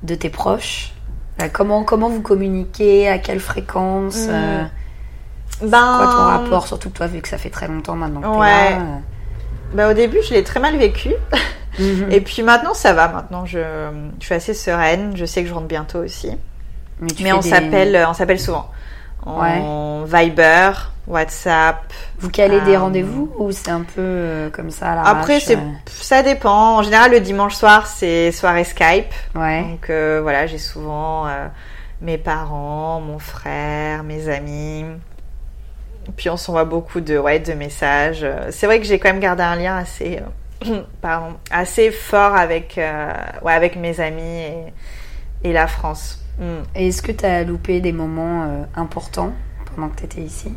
[0.03, 0.93] de tes proches?
[1.47, 4.31] Comment, comment vous communiquez À quelle fréquence Mm.
[4.31, 4.63] euh,
[5.61, 8.71] Ben, Quoi ton rapport Surtout toi, vu que ça fait très longtemps maintenant que Ouais.
[8.71, 8.79] là.
[9.73, 11.09] bah, au début, je l'ai très mal vécu.
[11.09, 11.37] euh.
[11.79, 12.11] Mhm.
[12.11, 13.07] Et puis maintenant, ça va.
[13.07, 13.59] Maintenant, je,
[14.19, 15.13] je suis assez sereine.
[15.15, 16.29] Je sais que je rentre bientôt aussi.
[17.21, 18.69] Mais, on s'appelle, on s'appelle souvent.
[19.25, 20.71] On Viber,
[21.07, 21.93] WhatsApp.
[22.19, 26.23] Vous calez des rendez-vous ou c'est un peu comme ça à la Après, c'est, ça
[26.23, 26.77] dépend.
[26.77, 29.13] En général, le dimanche soir, c'est soirée Skype.
[29.35, 29.63] Ouais.
[29.63, 29.89] Donc
[30.23, 31.27] voilà, j'ai souvent
[32.01, 34.85] mes parents, mon frère, mes amis.
[36.15, 38.25] Puis on s'envoie beaucoup de, ouais, de messages.
[38.51, 40.21] C'est vrai que j'ai quand même gardé un lien assez,
[41.01, 43.11] pardon, assez fort avec, euh,
[43.41, 44.73] ouais, avec mes amis et,
[45.43, 46.19] et la France.
[46.39, 46.63] Mm.
[46.75, 49.33] Et est-ce que tu as loupé des moments euh, importants
[49.75, 50.53] pendant que tu étais ici?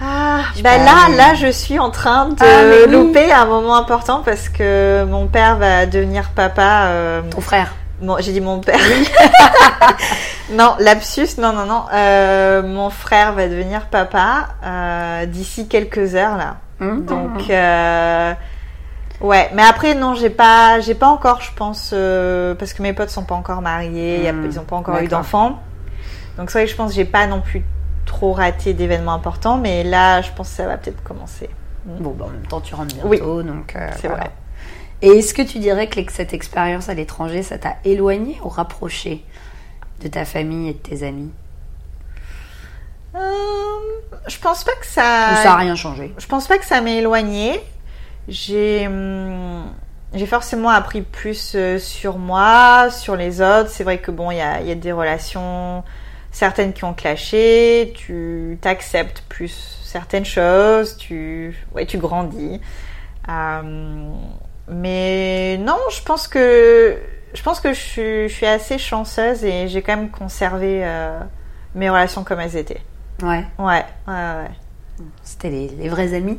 [0.00, 4.48] Ah, bah là, là, je suis en train de ah, louper un moment important parce
[4.48, 6.86] que mon père va devenir papa.
[6.88, 7.72] Euh, Ton frère
[8.20, 8.78] j'ai dit mon père.
[10.52, 11.84] non, lapsus, non, non, non.
[11.92, 16.56] Euh, mon frère va devenir papa euh, d'ici quelques heures là.
[16.80, 17.04] Mmh.
[17.04, 18.32] Donc, euh,
[19.20, 19.50] ouais.
[19.54, 23.24] Mais après, non, j'ai pas, j'ai pas encore, je pense, parce que mes potes sont
[23.24, 24.46] pas encore mariés, mmh.
[24.46, 25.60] ils ont pas encore eu d'enfants.
[26.36, 27.64] Donc c'est vrai que je pense que j'ai pas non plus
[28.06, 31.48] trop raté d'événements importants, mais là, je pense que ça va peut-être commencer.
[31.84, 34.30] Bon, bah, en même temps, tu rentres bientôt, donc c'est vrai.
[35.02, 39.22] Et est-ce que tu dirais que cette expérience à l'étranger, ça t'a éloigné ou rapproché
[40.00, 41.30] de ta famille et de tes amis?
[43.14, 43.18] Euh,
[44.26, 45.32] Je pense pas que ça.
[45.32, 46.14] Ou ça a rien changé?
[46.16, 47.60] Je pense pas que ça m'a éloigné.
[48.28, 48.86] J'ai.
[48.86, 49.64] Hum,
[50.14, 53.68] j'ai forcément appris plus euh, sur moi, sur les autres.
[53.68, 55.82] C'est vrai que bon, il y a, y a, des relations,
[56.30, 57.92] certaines qui ont clashé.
[57.96, 60.96] Tu t'acceptes plus certaines choses.
[60.96, 62.60] Tu, ouais, tu grandis.
[63.28, 64.12] Euh,
[64.68, 66.96] mais non, je pense que
[67.34, 71.18] je pense que je suis, assez chanceuse et j'ai quand même conservé euh,
[71.74, 72.82] mes relations comme elles étaient.
[73.22, 73.44] Ouais.
[73.58, 74.50] Ouais, ouais, ouais.
[75.22, 76.38] C'était les, vrais amis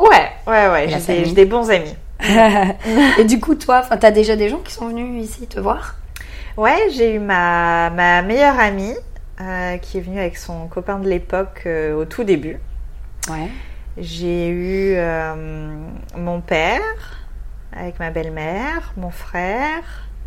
[0.00, 1.00] Ouais, ouais, ouais.
[1.06, 1.94] J'ai des, bons amis.
[3.18, 5.96] et du coup, toi, t'as déjà des gens qui sont venus ici te voir?
[6.56, 8.94] Ouais, j'ai eu ma, ma meilleure amie
[9.40, 12.58] euh, qui est venue avec son copain de l'époque euh, au tout début.
[13.28, 13.48] Ouais.
[13.98, 14.96] J'ai eu
[16.16, 16.80] mon père
[17.72, 19.82] avec ma belle-mère, mon frère,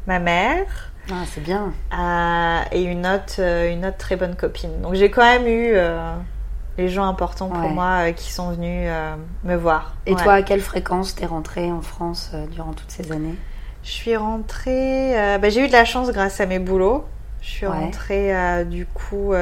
[0.08, 0.92] ma mère.
[1.12, 1.74] Ah, c'est bien.
[1.94, 4.82] Euh, et une autre, euh, une autre très bonne copine.
[4.82, 6.14] Donc j'ai quand même eu euh,
[6.78, 8.90] les gens importants pour moi qui sont venus
[9.44, 9.96] me voir.
[10.06, 13.36] Et toi, à quelle fréquence t'es rentrée en France durant toutes ces années?
[13.84, 15.14] Je suis rentrée.
[15.42, 17.06] Bah, j'ai eu de la chance grâce à mes boulots.
[17.42, 18.34] Je suis rentrée
[18.66, 19.34] du coup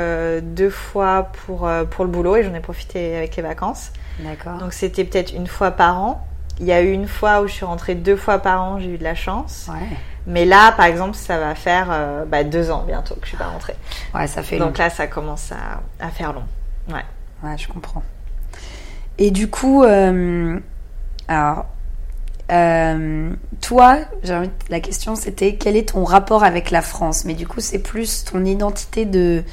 [0.41, 3.91] deux fois pour, pour le boulot et j'en ai profité avec les vacances.
[4.19, 4.57] D'accord.
[4.57, 6.27] Donc c'était peut-être une fois par an.
[6.59, 8.89] Il y a eu une fois où je suis rentrée deux fois par an, j'ai
[8.89, 9.69] eu de la chance.
[10.27, 13.37] Mais là, par exemple, ça va faire euh, bah, deux ans bientôt que je suis
[13.37, 13.75] pas rentrée.
[14.13, 15.51] Ouais, ça fait Donc là, ça commence
[15.99, 16.43] à, faire long.
[16.89, 17.03] Ouais.
[17.43, 18.03] Ouais, je comprends.
[19.17, 20.59] Et du coup, euh,
[21.27, 21.65] alors,
[22.51, 23.31] euh,
[23.61, 23.97] toi,
[24.69, 27.25] la question c'était quel est ton rapport avec la France?
[27.25, 29.43] Mais du coup, c'est plus ton identité de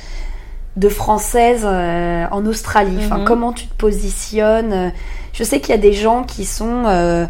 [0.76, 2.98] de française en Australie.
[3.00, 3.24] Enfin, mhm.
[3.24, 4.92] comment tu te positionnes?
[5.38, 7.24] Je sais qu'il y a des gens qui sont, euh,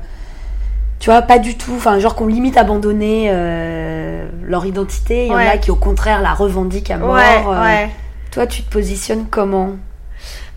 [0.98, 5.26] tu vois, pas du tout, enfin, genre qu'on limite abandonné euh, leur identité.
[5.26, 7.16] Il y en a qui, au contraire, la revendiquent à mort.
[7.16, 7.86] Euh.
[8.30, 9.72] Toi, tu te positionnes comment?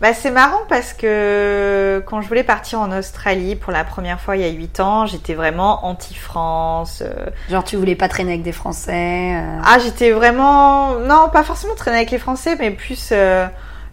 [0.00, 4.36] Bah, c'est marrant parce que quand je voulais partir en Australie pour la première fois
[4.36, 7.02] il y a 8 ans, j'étais vraiment anti-France.
[7.50, 9.34] Genre tu voulais pas traîner avec des Français
[9.64, 10.96] Ah, j'étais vraiment...
[10.98, 13.12] Non, pas forcément traîner avec les Français, mais plus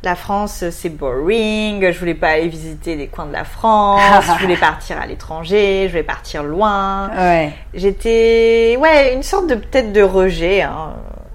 [0.04, 4.02] la France c'est boring, je voulais pas aller visiter les coins de la France,
[4.38, 7.10] je voulais partir à l'étranger, je voulais partir loin.
[7.18, 7.52] Ouais.
[7.74, 10.94] J'étais ouais une sorte de peut-être de rejet hein.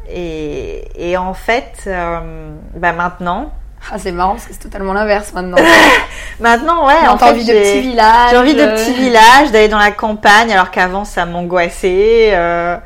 [0.09, 3.53] et, et en fait euh, bah maintenant
[3.93, 5.59] ah, c'est marrant parce que c'est totalement l'inverse maintenant.
[6.41, 7.07] maintenant, ouais.
[7.07, 8.31] En envie de petits villages.
[8.31, 12.31] J'ai envie de petits villages, d'aller dans la campagne, alors qu'avant ça m'angoissait.
[12.33, 12.77] Euh,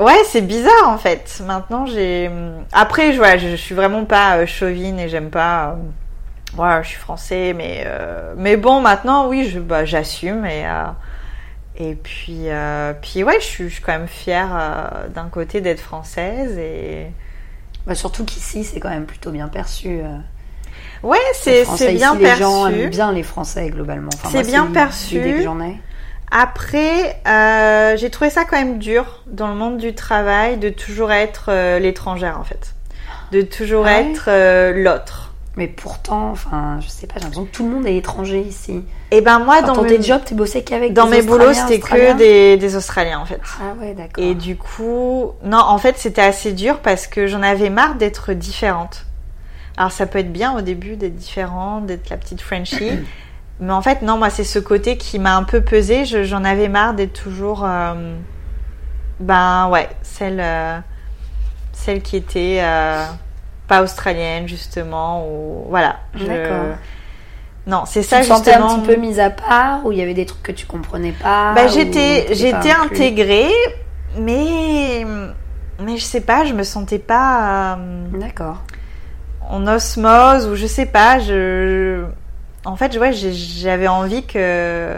[0.00, 1.40] Ouais, c'est bizarre en fait.
[1.46, 2.28] Maintenant, j'ai.
[2.72, 5.70] Après, je, je, suis vraiment pas euh, chauvine et j'aime pas.
[5.70, 5.74] Euh,
[6.54, 10.64] voilà, je suis français, mais euh, mais bon, maintenant, oui, je bah, j'assume et
[11.76, 12.48] et puis
[13.02, 14.48] puis ouais, je suis, je suis quand même fière
[15.14, 17.12] d'un côté d'être française et.
[17.86, 20.00] Bah, surtout qu'ici, c'est quand même plutôt bien perçu.
[21.02, 21.64] Ouais, c'est
[21.94, 22.18] bien perçu.
[22.18, 24.10] Les gens aiment bien les Français globalement.
[24.30, 25.20] c'est bien perçu.
[26.36, 31.12] Après, euh, j'ai trouvé ça quand même dur dans le monde du travail de toujours
[31.12, 32.74] être euh, l'étrangère en fait,
[33.30, 35.23] de toujours ah être euh, l'autre.
[35.56, 38.72] Mais pourtant, enfin, je sais pas, j'ai l'impression que tout le monde est étranger ici.
[39.10, 39.88] Et eh ben moi, dans, mes...
[39.88, 43.40] tes jobs, t'es bossé qu'avec Dans mes boulots, c'était que des, des, Australiens en fait.
[43.60, 44.22] Ah ouais, d'accord.
[44.22, 48.32] Et du coup, non, en fait, c'était assez dur parce que j'en avais marre d'être
[48.32, 49.06] différente.
[49.76, 52.90] Alors ça peut être bien au début d'être différente, d'être la petite Frenchie.
[53.60, 56.04] Mais en fait, non, moi, c'est ce côté qui m'a un peu pesé.
[56.04, 57.64] J'en avais marre d'être toujours.
[57.64, 58.16] Euh,
[59.20, 60.40] ben ouais, celle.
[60.40, 60.80] Euh,
[61.74, 63.04] celle qui était euh,
[63.66, 65.96] pas australienne justement ou voilà.
[66.14, 66.76] Je- D'accord.
[67.66, 68.72] Non, c'est Tu ça te sentais justement.
[68.74, 71.12] un petit peu mise à part ou il y avait des trucs que tu comprenais
[71.12, 73.50] pas Bah, j'étais j'étais intégrée,
[74.18, 75.06] mais
[75.80, 78.62] mais je sais pas, je me sentais pas euh, D'accord.
[79.48, 81.18] en osmose ou je sais pas.
[81.18, 82.04] Je,
[82.66, 84.94] en fait, ouais, j'avais envie que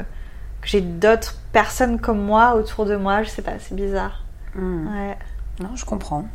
[0.60, 3.22] que j'ai d'autres personnes comme moi autour de moi.
[3.22, 4.24] Je sais pas, c'est bizarre.
[4.56, 4.88] Hmm.
[4.88, 5.16] Ouais.
[5.60, 6.24] Non, je comprends.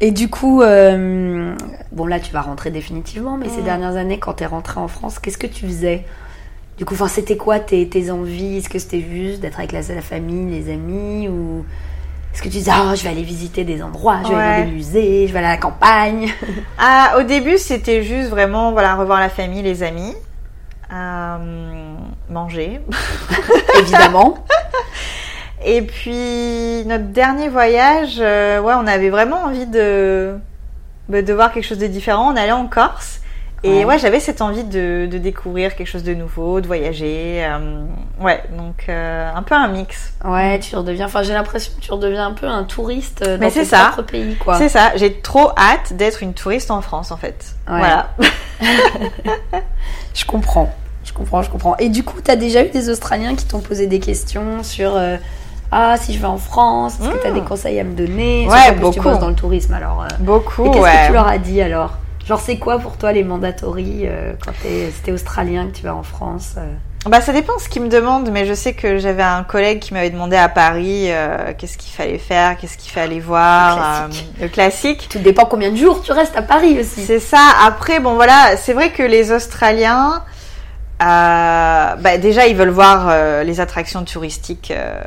[0.00, 1.54] Et du coup, euh,
[1.92, 3.64] bon là tu vas rentrer définitivement, mais ces Mm.
[3.64, 6.04] dernières années, quand tu es rentrée en France, qu'est-ce que tu faisais?
[6.78, 8.58] Du coup, enfin, c'était quoi tes, tes envies?
[8.58, 11.64] Est-ce que c'était juste d'être avec la, la famille, les amis ou
[12.32, 14.60] est-ce que tu disais ah je vais aller visiter des endroits, je vais aller Ouais.
[14.64, 16.32] dans des musées, je vais aller à la campagne?
[16.78, 20.14] Ah, au début, c'était juste vraiment voilà revoir la famille, les amis,
[20.92, 21.94] euh,
[22.30, 22.80] manger.
[23.80, 24.34] Évidemment.
[25.64, 30.36] Et puis notre dernier voyage, euh, ouais, on avait vraiment envie de
[31.08, 32.32] bah, de voir quelque chose de différent.
[32.32, 33.20] On allait en Corse.
[33.64, 33.84] Et Ouais.
[33.86, 37.44] ouais, j'avais cette envie de, de découvrir quelque chose de nouveau, de voyager.
[37.44, 37.82] euh,
[38.20, 40.12] ouais, donc euh, un peu un mix.
[40.24, 41.06] Ouais, tu redeviens.
[41.06, 43.90] Enfin, j'ai l'impression que tu redeviens un peu un touriste dans Mais ton c'est ça.
[43.92, 44.58] propre pays, quoi.
[44.58, 47.56] C'est ça, j'ai trop hâte d'être une touriste en France en fait.
[47.68, 47.78] Ouais.
[47.78, 48.10] Voilà.
[50.14, 50.72] Je comprends,
[51.04, 51.76] je comprends, je comprends.
[51.78, 55.16] Et du coup, t'as déjà eu des Australiens qui t'ont posé des questions sur euh,
[55.70, 57.34] ah si je vais en France, est-ce que t'as Mm.
[57.34, 58.46] des conseils à me donner?
[58.48, 59.00] Ouais, en plus, Tu beaucoup.
[59.00, 60.02] bosses dans le tourisme, alors.
[60.02, 61.00] euh, Beaucoup, qu'est-ce ouais.
[61.02, 61.92] que tu leur as dit alors?
[62.26, 66.02] Genre, c'est quoi pour toi les mandatories euh, quand t'es australien que tu vas en
[66.02, 66.62] France euh?
[67.06, 69.94] Bah ça dépend ce qu'ils me demandent, mais je sais que j'avais un collègue qui
[69.94, 71.08] m'avait demandé à Paris
[71.56, 74.34] qu'est-ce qu'il fallait faire, qu'est-ce qu'il fallait voir, Le classique.
[74.40, 75.08] le classique.
[75.08, 77.06] Tout dépend combien de jours tu restes à Paris aussi.
[77.06, 77.38] C'est ça.
[77.64, 80.22] Après, bon voilà, c'est vrai que les Australiens,
[81.00, 85.00] euh, bah, déjà ils veulent voir euh, les attractions touristiques euh,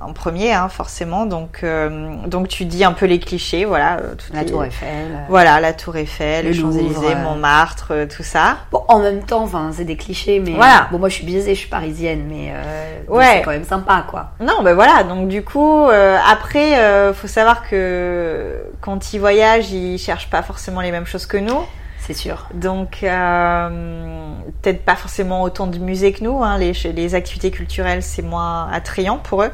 [0.00, 1.26] en premier, hein, forcément.
[1.26, 3.96] Donc, euh, donc tu dis un peu les clichés, voilà.
[3.98, 5.18] euh, La les- Tour Eiffel.
[5.28, 7.14] Voilà, la Tour Eiffel, Le les Champs-Élysées.
[7.16, 8.56] Montmartre, tout ça.
[8.72, 10.88] Bon, en même temps, enfin, c'est des clichés, mais Voilà.
[10.90, 12.62] bon, moi je suis biaisée, je suis parisienne, mais euh,
[13.08, 13.24] Ouais.
[13.36, 14.30] c'est quand même sympa, quoi.
[14.40, 15.02] Non, ben voilà.
[15.04, 20.42] Donc du coup, euh, après, euh, faut savoir que quand ils voyagent, ils cherchent pas
[20.42, 21.60] forcément les mêmes choses que nous.
[22.06, 22.46] C'est sûr.
[22.52, 26.42] Donc euh, peut-être pas forcément autant de musées que nous.
[26.42, 26.58] Hein.
[26.58, 29.50] Les, les activités culturelles, c'est moins attrayant pour eux.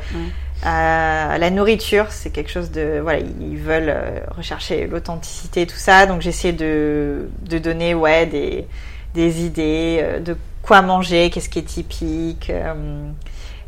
[0.67, 6.07] Euh, la nourriture, c'est quelque chose de voilà, ils veulent euh, rechercher l'authenticité, tout ça.
[6.07, 8.67] Donc j'essaie de, de donner ouais des,
[9.15, 12.51] des idées euh, de quoi manger, qu'est-ce qui est typique.
[12.51, 12.75] euh,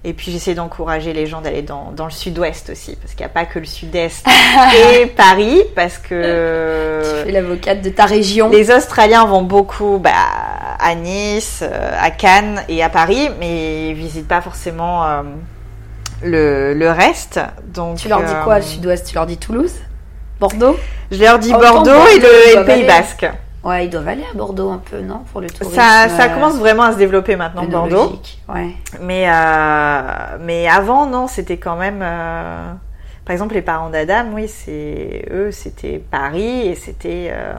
[0.04, 3.30] et puis j'essaie d'encourager les gens d'aller dans, dans le sud-ouest aussi, parce qu'il n'y
[3.30, 4.26] a pas que le sud-est
[4.94, 8.48] et Paris, parce que Tu fais l'avocate de ta région.
[8.50, 10.10] les Australiens vont beaucoup bah,
[10.80, 15.22] à Nice, euh, à Cannes et à Paris, mais ils visitent pas forcément euh,
[16.22, 17.40] le, le reste.
[17.72, 19.06] Donc, Tu leur dis euh, quoi, le sud-ouest?
[19.06, 19.74] Tu leur dis Toulouse?
[20.40, 20.76] Bordeaux?
[21.12, 22.84] Je leur dis Bordeaux Bordeaux, et le, et le Pays.
[22.84, 23.26] Basque.
[23.64, 25.74] Ouais, ils doivent aller à Bordeaux un peu, non Pour le tourisme.
[25.74, 28.20] Ça, ça euh, commence vraiment à se développer maintenant, Bordeaux.
[28.48, 28.70] Ouais.
[29.00, 30.02] Mais, euh,
[30.40, 32.00] mais avant, non, c'était quand même.
[32.02, 32.72] euh,
[33.24, 37.54] Par exemple, les parents d'Adam, oui, c'est eux, c'était Paris et c'était euh,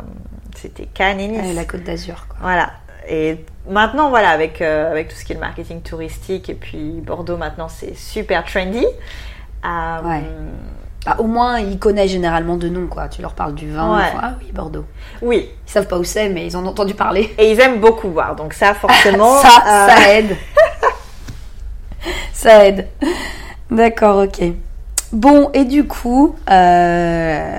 [0.58, 1.56] c'était Cannes et Nice.
[1.56, 2.38] La Côte d'Azur, quoi.
[2.42, 2.72] Voilà.
[3.08, 7.38] Et maintenant, voilà, avec, avec tout ce qui est le marketing touristique, et puis Bordeaux
[7.38, 8.86] maintenant, c'est super trendy.
[9.64, 10.24] Ouais.
[11.06, 13.10] Bah, au moins, ils connaissent généralement de nom, quoi.
[13.10, 14.06] Tu leur parles du vin, Ouais.
[14.22, 14.86] ah oui, Bordeaux.
[15.22, 15.50] Oui.
[15.68, 17.34] Ils savent pas où c'est, mais ils en ont entendu parler.
[17.38, 19.42] Et ils aiment beaucoup boire, donc ça, forcément.
[19.42, 20.38] ça, euh, ça aide.
[22.34, 22.88] ça aide.
[23.70, 24.44] D'accord, ok.
[25.12, 27.58] Bon, et du coup, euh,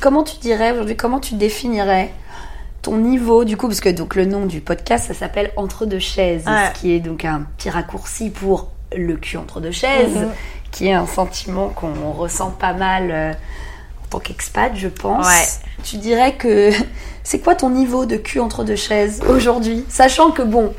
[0.00, 2.10] comment tu dirais aujourd'hui, comment tu définirais
[2.82, 5.98] ton niveau du coup, parce que donc le nom du podcast, ça s'appelle Entre deux
[5.98, 6.70] chaises, Ouais.
[6.74, 10.28] ce qui est donc un petit raccourci pour le cul entre deux chaises, Mhm.
[10.70, 15.26] Qui est un sentiment qu'on ressent pas mal euh, en tant qu'expat, je pense.
[15.26, 15.46] Ouais.
[15.84, 16.70] Tu dirais que
[17.22, 20.72] c'est quoi ton niveau de cul entre deux chaises aujourd'hui, sachant que bon,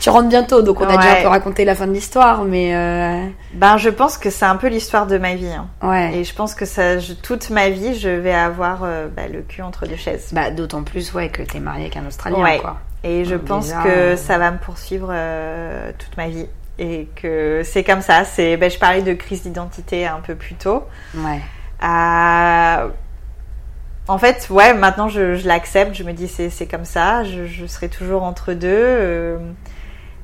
[0.00, 2.74] tu rentres bientôt, donc on a déjà un peu raconté la fin de l'histoire, mais
[2.74, 5.46] euh, Ben, je pense que c'est un peu l'histoire de ma vie.
[5.52, 5.68] hein.
[5.80, 6.14] ouais.
[6.16, 9.42] Et je pense que ça, je- toute ma vie, je vais avoir euh, bah, le
[9.42, 10.30] cul entre deux chaises.
[10.32, 12.58] Bah, d'autant plus ouais que t'es marié avec un Australien, Ouais.
[12.58, 12.78] quoi.
[13.04, 16.46] Et je Donc pense déjà, que ça va me poursuivre euh, toute ma vie.
[16.78, 18.24] Et que c'est comme ça.
[18.24, 20.84] C'est, ben, je parlais de crise d'identité un peu plus tôt.
[21.14, 21.40] Ouais.
[21.84, 22.88] Euh,
[24.08, 25.94] En fait, ouais, maintenant je, je l'accepte.
[25.94, 27.24] Je me dis c'est, c'est comme ça.
[27.24, 28.68] Je, je serai toujours entre deux.
[28.70, 29.38] euh,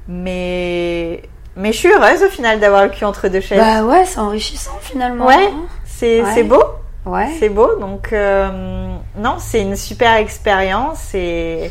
[0.06, 1.22] mais
[1.56, 3.58] mais je suis heureuse au final d'avoir le cul entre deux chaises.
[3.58, 5.26] Bah ouais, c'est enrichissant finalement.
[5.26, 5.34] Ouais.
[5.52, 5.66] hein.
[5.84, 6.42] c'est, ouais.
[6.44, 6.62] beau.
[7.04, 7.28] Ouais.
[7.38, 11.70] C'est beau, donc euh, non, c'est une super expérience et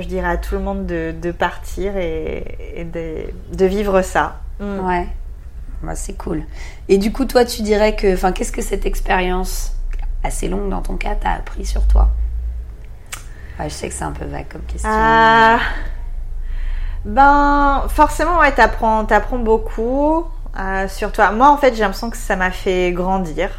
[0.00, 3.24] je dirais à tout le monde de, de partir et, et de,
[3.56, 4.40] de vivre ça.
[4.60, 4.86] Mm.
[4.86, 5.06] Ouais.
[5.82, 6.42] bah, c'est cool.
[6.88, 9.74] Et du coup, toi, tu dirais que, enfin, qu'est-ce que cette expérience
[10.24, 12.08] assez longue dans ton cas t'a appris sur toi?
[13.60, 14.88] Je sais que c'est un peu vague comme question.
[14.92, 15.58] Ah,
[17.04, 20.24] ben, forcément, ouais, t'apprends, t'apprends beaucoup
[20.58, 21.32] euh, sur toi.
[21.32, 23.50] Moi, en fait, j'ai l'impression que ça m'a fait grandir.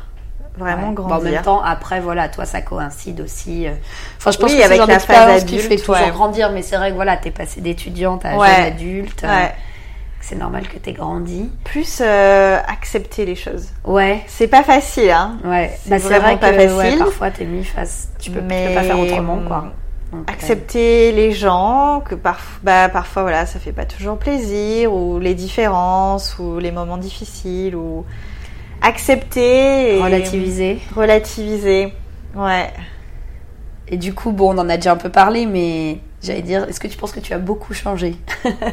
[0.59, 0.93] Vraiment Ouais.
[0.95, 1.27] Bon, grandir.
[1.29, 3.65] en même temps, après, voilà, toi, ça coïncide aussi.
[3.67, 3.71] euh,
[4.17, 6.09] Enfin, je pense Oui, que avec genre la phase qui fait adulte, toujours ouais.
[6.11, 8.47] grandir, mais c'est vrai que voilà, t'es passé d'étudiante à Ouais.
[8.47, 9.23] jeune adulte.
[9.23, 9.53] euh, Ouais.
[10.21, 11.49] C'est normal que t'aies grandi.
[11.63, 13.69] Plus euh, accepter les choses.
[13.85, 14.21] Ouais.
[14.27, 15.37] C'est pas facile, hein.
[15.45, 16.99] Ouais, C'est bah, c'est vraiment vrai pas que ouais, facile.
[16.99, 19.65] parfois t'es mis face, tu peux, tu Mais, peux pas faire autrement quoi.
[20.11, 24.91] Donc, euh, Accepter les gens, que parf- bah, parfois voilà, ça fait pas toujours plaisir,
[24.93, 28.03] ou les différences, ou les moments difficiles, ou
[28.81, 30.79] accepter et relativiser.
[30.95, 31.93] relativiser.
[32.35, 32.71] Ouais.
[33.87, 36.79] Et du coup, bon, on en a déjà un peu parlé, mais j'allais dire, est-ce
[36.79, 38.15] que tu penses que tu as beaucoup changé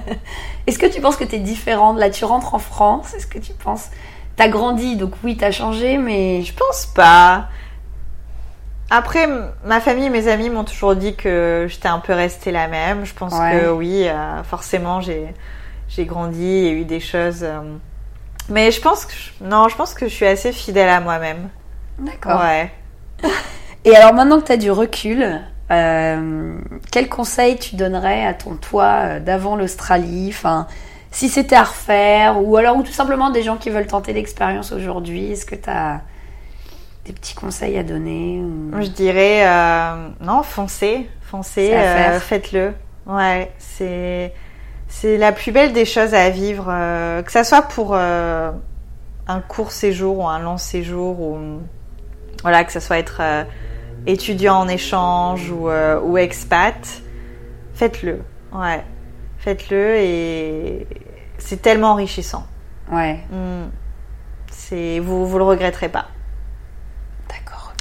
[0.66, 3.38] Est-ce que tu penses que tu es différente Là, tu rentres en France, est-ce que
[3.38, 3.86] tu penses
[4.36, 7.46] T'as grandi, donc oui, t'as changé, mais Je pense pas.
[8.90, 9.26] Après,
[9.64, 13.04] ma famille et mes amis m'ont toujours dit que j'étais un peu restée la même.
[13.04, 13.60] Je pense Ouais.
[13.62, 17.42] que oui, euh, forcément, j'ai grandi, a eu des choses.
[17.42, 17.62] euh,
[18.48, 21.48] Mais je pense que je- non, je pense que je suis assez fidèle à moi-même.
[21.98, 22.40] D'accord.
[22.40, 22.70] Ouais.
[23.84, 25.40] Et alors maintenant que tu as du recul,
[25.70, 26.58] euh,
[26.92, 30.28] quel conseil tu donnerais à ton toi euh, d'avant l'Australie?
[30.32, 30.66] Enfin,
[31.10, 34.72] si c'était à refaire, ou alors ou tout simplement des gens qui veulent tenter l'expérience
[34.72, 36.02] aujourd'hui, est-ce que tu as
[37.04, 42.74] des petits conseils à donner ou- Je dirais euh, non, foncez, foncez, euh, faites-le.
[43.06, 44.32] Ouais, c'est
[45.00, 48.50] c'est la plus belle des choses à vivre, euh, que ça soit pour euh,
[49.28, 51.60] un court séjour ou un long séjour ou
[52.40, 53.44] voilà, que ça soit être euh,
[54.06, 57.02] étudiant en échange ou, ou expat,
[57.74, 58.22] faites-le.
[58.52, 58.82] Ouais,
[59.38, 60.86] faites-le et
[61.36, 62.46] c'est tellement enrichissant.
[62.90, 63.68] Ouais, Hmm.
[64.50, 66.06] C'est vous vous le regretterez pas.
[67.28, 67.74] d'accord.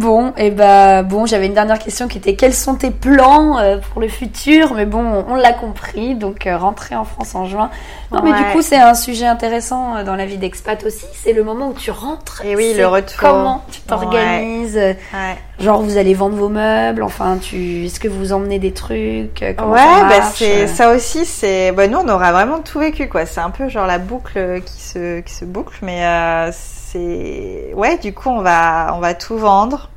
[0.00, 3.76] Bon, et bah bon, j'avais une dernière question qui était quels sont tes plans euh,
[3.78, 4.74] pour le futur?
[4.74, 7.70] Mais bon, on l'a compris, donc euh, rentrer en France en juin.
[8.10, 11.04] Non, mais du coup, c'est un sujet intéressant euh, dans la vie d'expat aussi.
[11.12, 12.42] C'est le moment où tu rentres.
[12.44, 13.18] Et oui, C'est le retour.
[13.20, 15.36] Comment tu t'organises Ouais.
[15.60, 17.02] Genre, vous allez vendre vos meubles.
[17.02, 21.26] Enfin, tu est-ce que vous emmenez des trucs Comment ouais, ça bah c'est ça aussi.
[21.26, 23.26] C'est bah nous on aura vraiment tout vécu quoi.
[23.26, 26.50] C'est un peu genre la boucle qui se qui se boucle, mais euh,
[26.92, 27.98] c'est ouais.
[27.98, 29.90] Du coup on va on va tout vendre.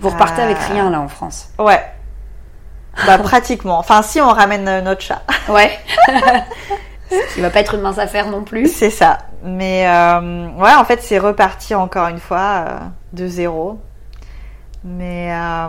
[0.00, 1.48] Vous repartez avec Euh, rien là en France.
[1.58, 1.82] Ouais.
[3.06, 3.78] Bah pratiquement.
[3.78, 5.78] Enfin si on ramène euh, notre chat, Ouais.
[7.10, 8.66] Ce qui va pas être une mince affaire non plus.
[8.72, 9.18] c'est ça.
[9.42, 12.78] Mais euh, ouais en fait c'est reparti encore une fois euh,
[13.12, 13.78] de zéro.
[14.84, 15.68] Mais euh,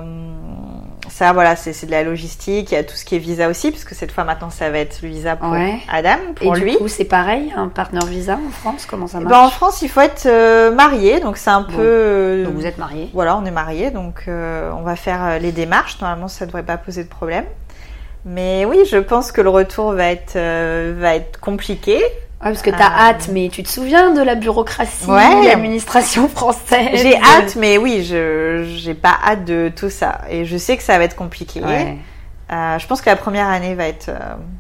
[1.10, 2.72] ça voilà c'est de la logistique.
[2.72, 4.80] Il y a tout ce qui est visa aussi puisque cette fois maintenant ça va
[4.80, 5.80] être le visa pour Ouais.
[5.92, 6.78] Adam Et pour du lui.
[6.78, 9.90] coup, c'est pareil, un partenaire visa en France, comment ça marche Bah, en France, il
[9.90, 11.74] faut être euh, marié, donc c'est un Bon.
[11.74, 11.82] peu.
[11.82, 15.38] euh, Donc vous êtes mariés Voilà, on est marié, donc euh, on va faire euh,
[15.40, 16.00] les démarches.
[16.02, 17.46] Normalement, ça devrait pas poser de problème.
[18.26, 22.02] Mais oui, je pense que le retour va être euh, va être compliqué.
[22.46, 25.46] Ouais, parce que t'as Euh, hâte, mais tu te souviens de la bureaucratie, Ouais.
[25.48, 27.02] l'administration française?
[27.02, 30.84] J'ai hâte, mais oui, je j'ai pas hâte de tout ça, et je sais que
[30.84, 31.62] ça va être compliqué.
[31.62, 31.98] Ouais,
[32.52, 34.20] Euh, je pense que la première année va être euh,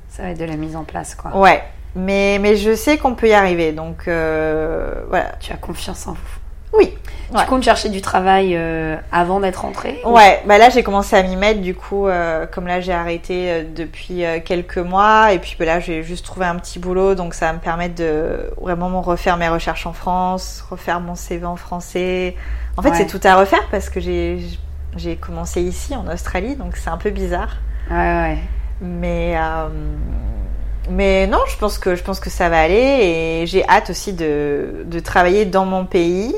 [0.10, 1.38] ça va être de la mise en place, quoi.
[1.38, 1.62] ouais,
[1.96, 5.34] mais mais je sais qu'on peut y arriver, donc euh, voilà.
[5.40, 6.18] Tu as confiance en vous.
[6.78, 6.94] Oui.
[7.34, 7.42] Ouais.
[7.42, 11.24] Tu comptes chercher du travail euh, avant d'être rentré Ouais, bah là j'ai commencé à
[11.24, 15.56] m'y mettre du coup, euh, comme là j'ai arrêté euh, depuis quelques mois et puis
[15.58, 18.90] bah, là j'ai juste trouvé un petit boulot donc ça va me permettre de vraiment
[18.90, 22.36] me refaire mes recherches en France, refaire mon CV en français.
[22.78, 22.96] En fait Ouais.
[22.96, 27.10] c'est tout à refaire parce que j'ai commencé ici en Australie donc c'est un peu
[27.10, 27.58] bizarre.
[27.90, 28.38] Ouais, ouais.
[28.82, 29.36] Mais
[30.90, 32.76] mais non, je pense que je pense que ça va aller
[33.42, 36.36] et j'ai hâte aussi de, de travailler dans mon pays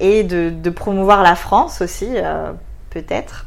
[0.00, 2.52] et de, de promouvoir la France aussi euh,
[2.90, 3.46] peut-être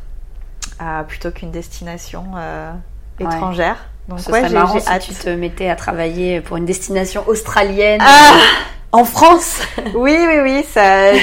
[0.81, 2.71] euh, plutôt qu'une destination euh,
[3.19, 3.25] Ouais.
[3.25, 3.77] étrangère.
[4.09, 5.01] Donc Ce ouais, serait j'ai marrant si hâte.
[5.01, 8.35] tu te mettais à travailler pour une destination australienne Ah
[8.91, 9.59] en France.
[9.95, 11.13] oui oui oui, ça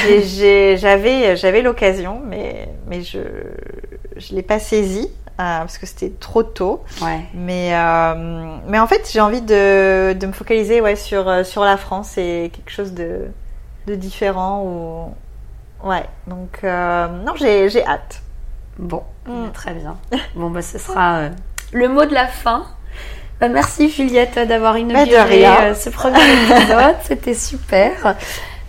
[0.76, 3.20] j'avais j'avais l'occasion mais mais je
[4.16, 5.08] je l'ai pas saisi
[5.40, 6.82] euh, parce que c'était trop tôt.
[7.02, 7.20] Ouais.
[7.34, 11.64] Mais, euh, mais en fait, j'ai envie de, de me focaliser ouais, sur, euh, sur
[11.64, 13.22] la France et quelque chose de,
[13.86, 14.62] de différent.
[14.64, 15.14] Ou...
[15.88, 18.22] Ouais, donc euh, non, j'ai j'ai hâte.
[18.78, 19.50] Bon, Mm.
[19.54, 19.96] très bien.
[20.34, 21.28] Bon, bah, ce sera euh,
[21.72, 22.66] le mot de la fin.
[23.40, 25.60] Bah, merci Juliette d'avoir inauguré Bah, rien.
[25.70, 26.94] euh, ce premier épisode.
[27.04, 28.16] C'était super.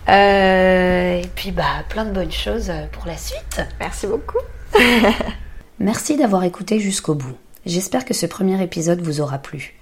[0.08, 3.60] Euh, et puis, bah, plein de bonnes choses pour la suite.
[3.80, 4.38] Merci beaucoup.
[5.78, 7.36] Merci d'avoir écouté jusqu'au bout.
[7.66, 9.74] J'espère que ce premier épisode vous aura plu.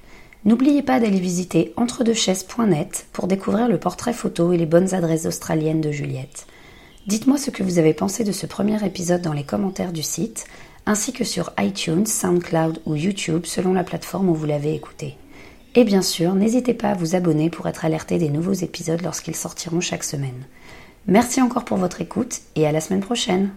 [0.44, 5.80] N'oubliez pas d'aller visiter entredeuxchaises.net pour découvrir le portrait photo et les bonnes adresses australiennes
[5.80, 6.46] de Juliette.
[7.06, 10.44] Dites-moi ce que vous avez pensé de ce premier épisode dans les commentaires du site,
[10.84, 15.16] ainsi que sur iTunes, SoundCloud ou YouTube selon la plateforme où vous l'avez écouté.
[15.74, 19.36] Et bien sûr, n'hésitez pas à vous abonner pour être alerté des nouveaux épisodes lorsqu'ils
[19.36, 20.44] sortiront chaque semaine.
[21.06, 23.54] Merci encore pour votre écoute et à la semaine prochaine.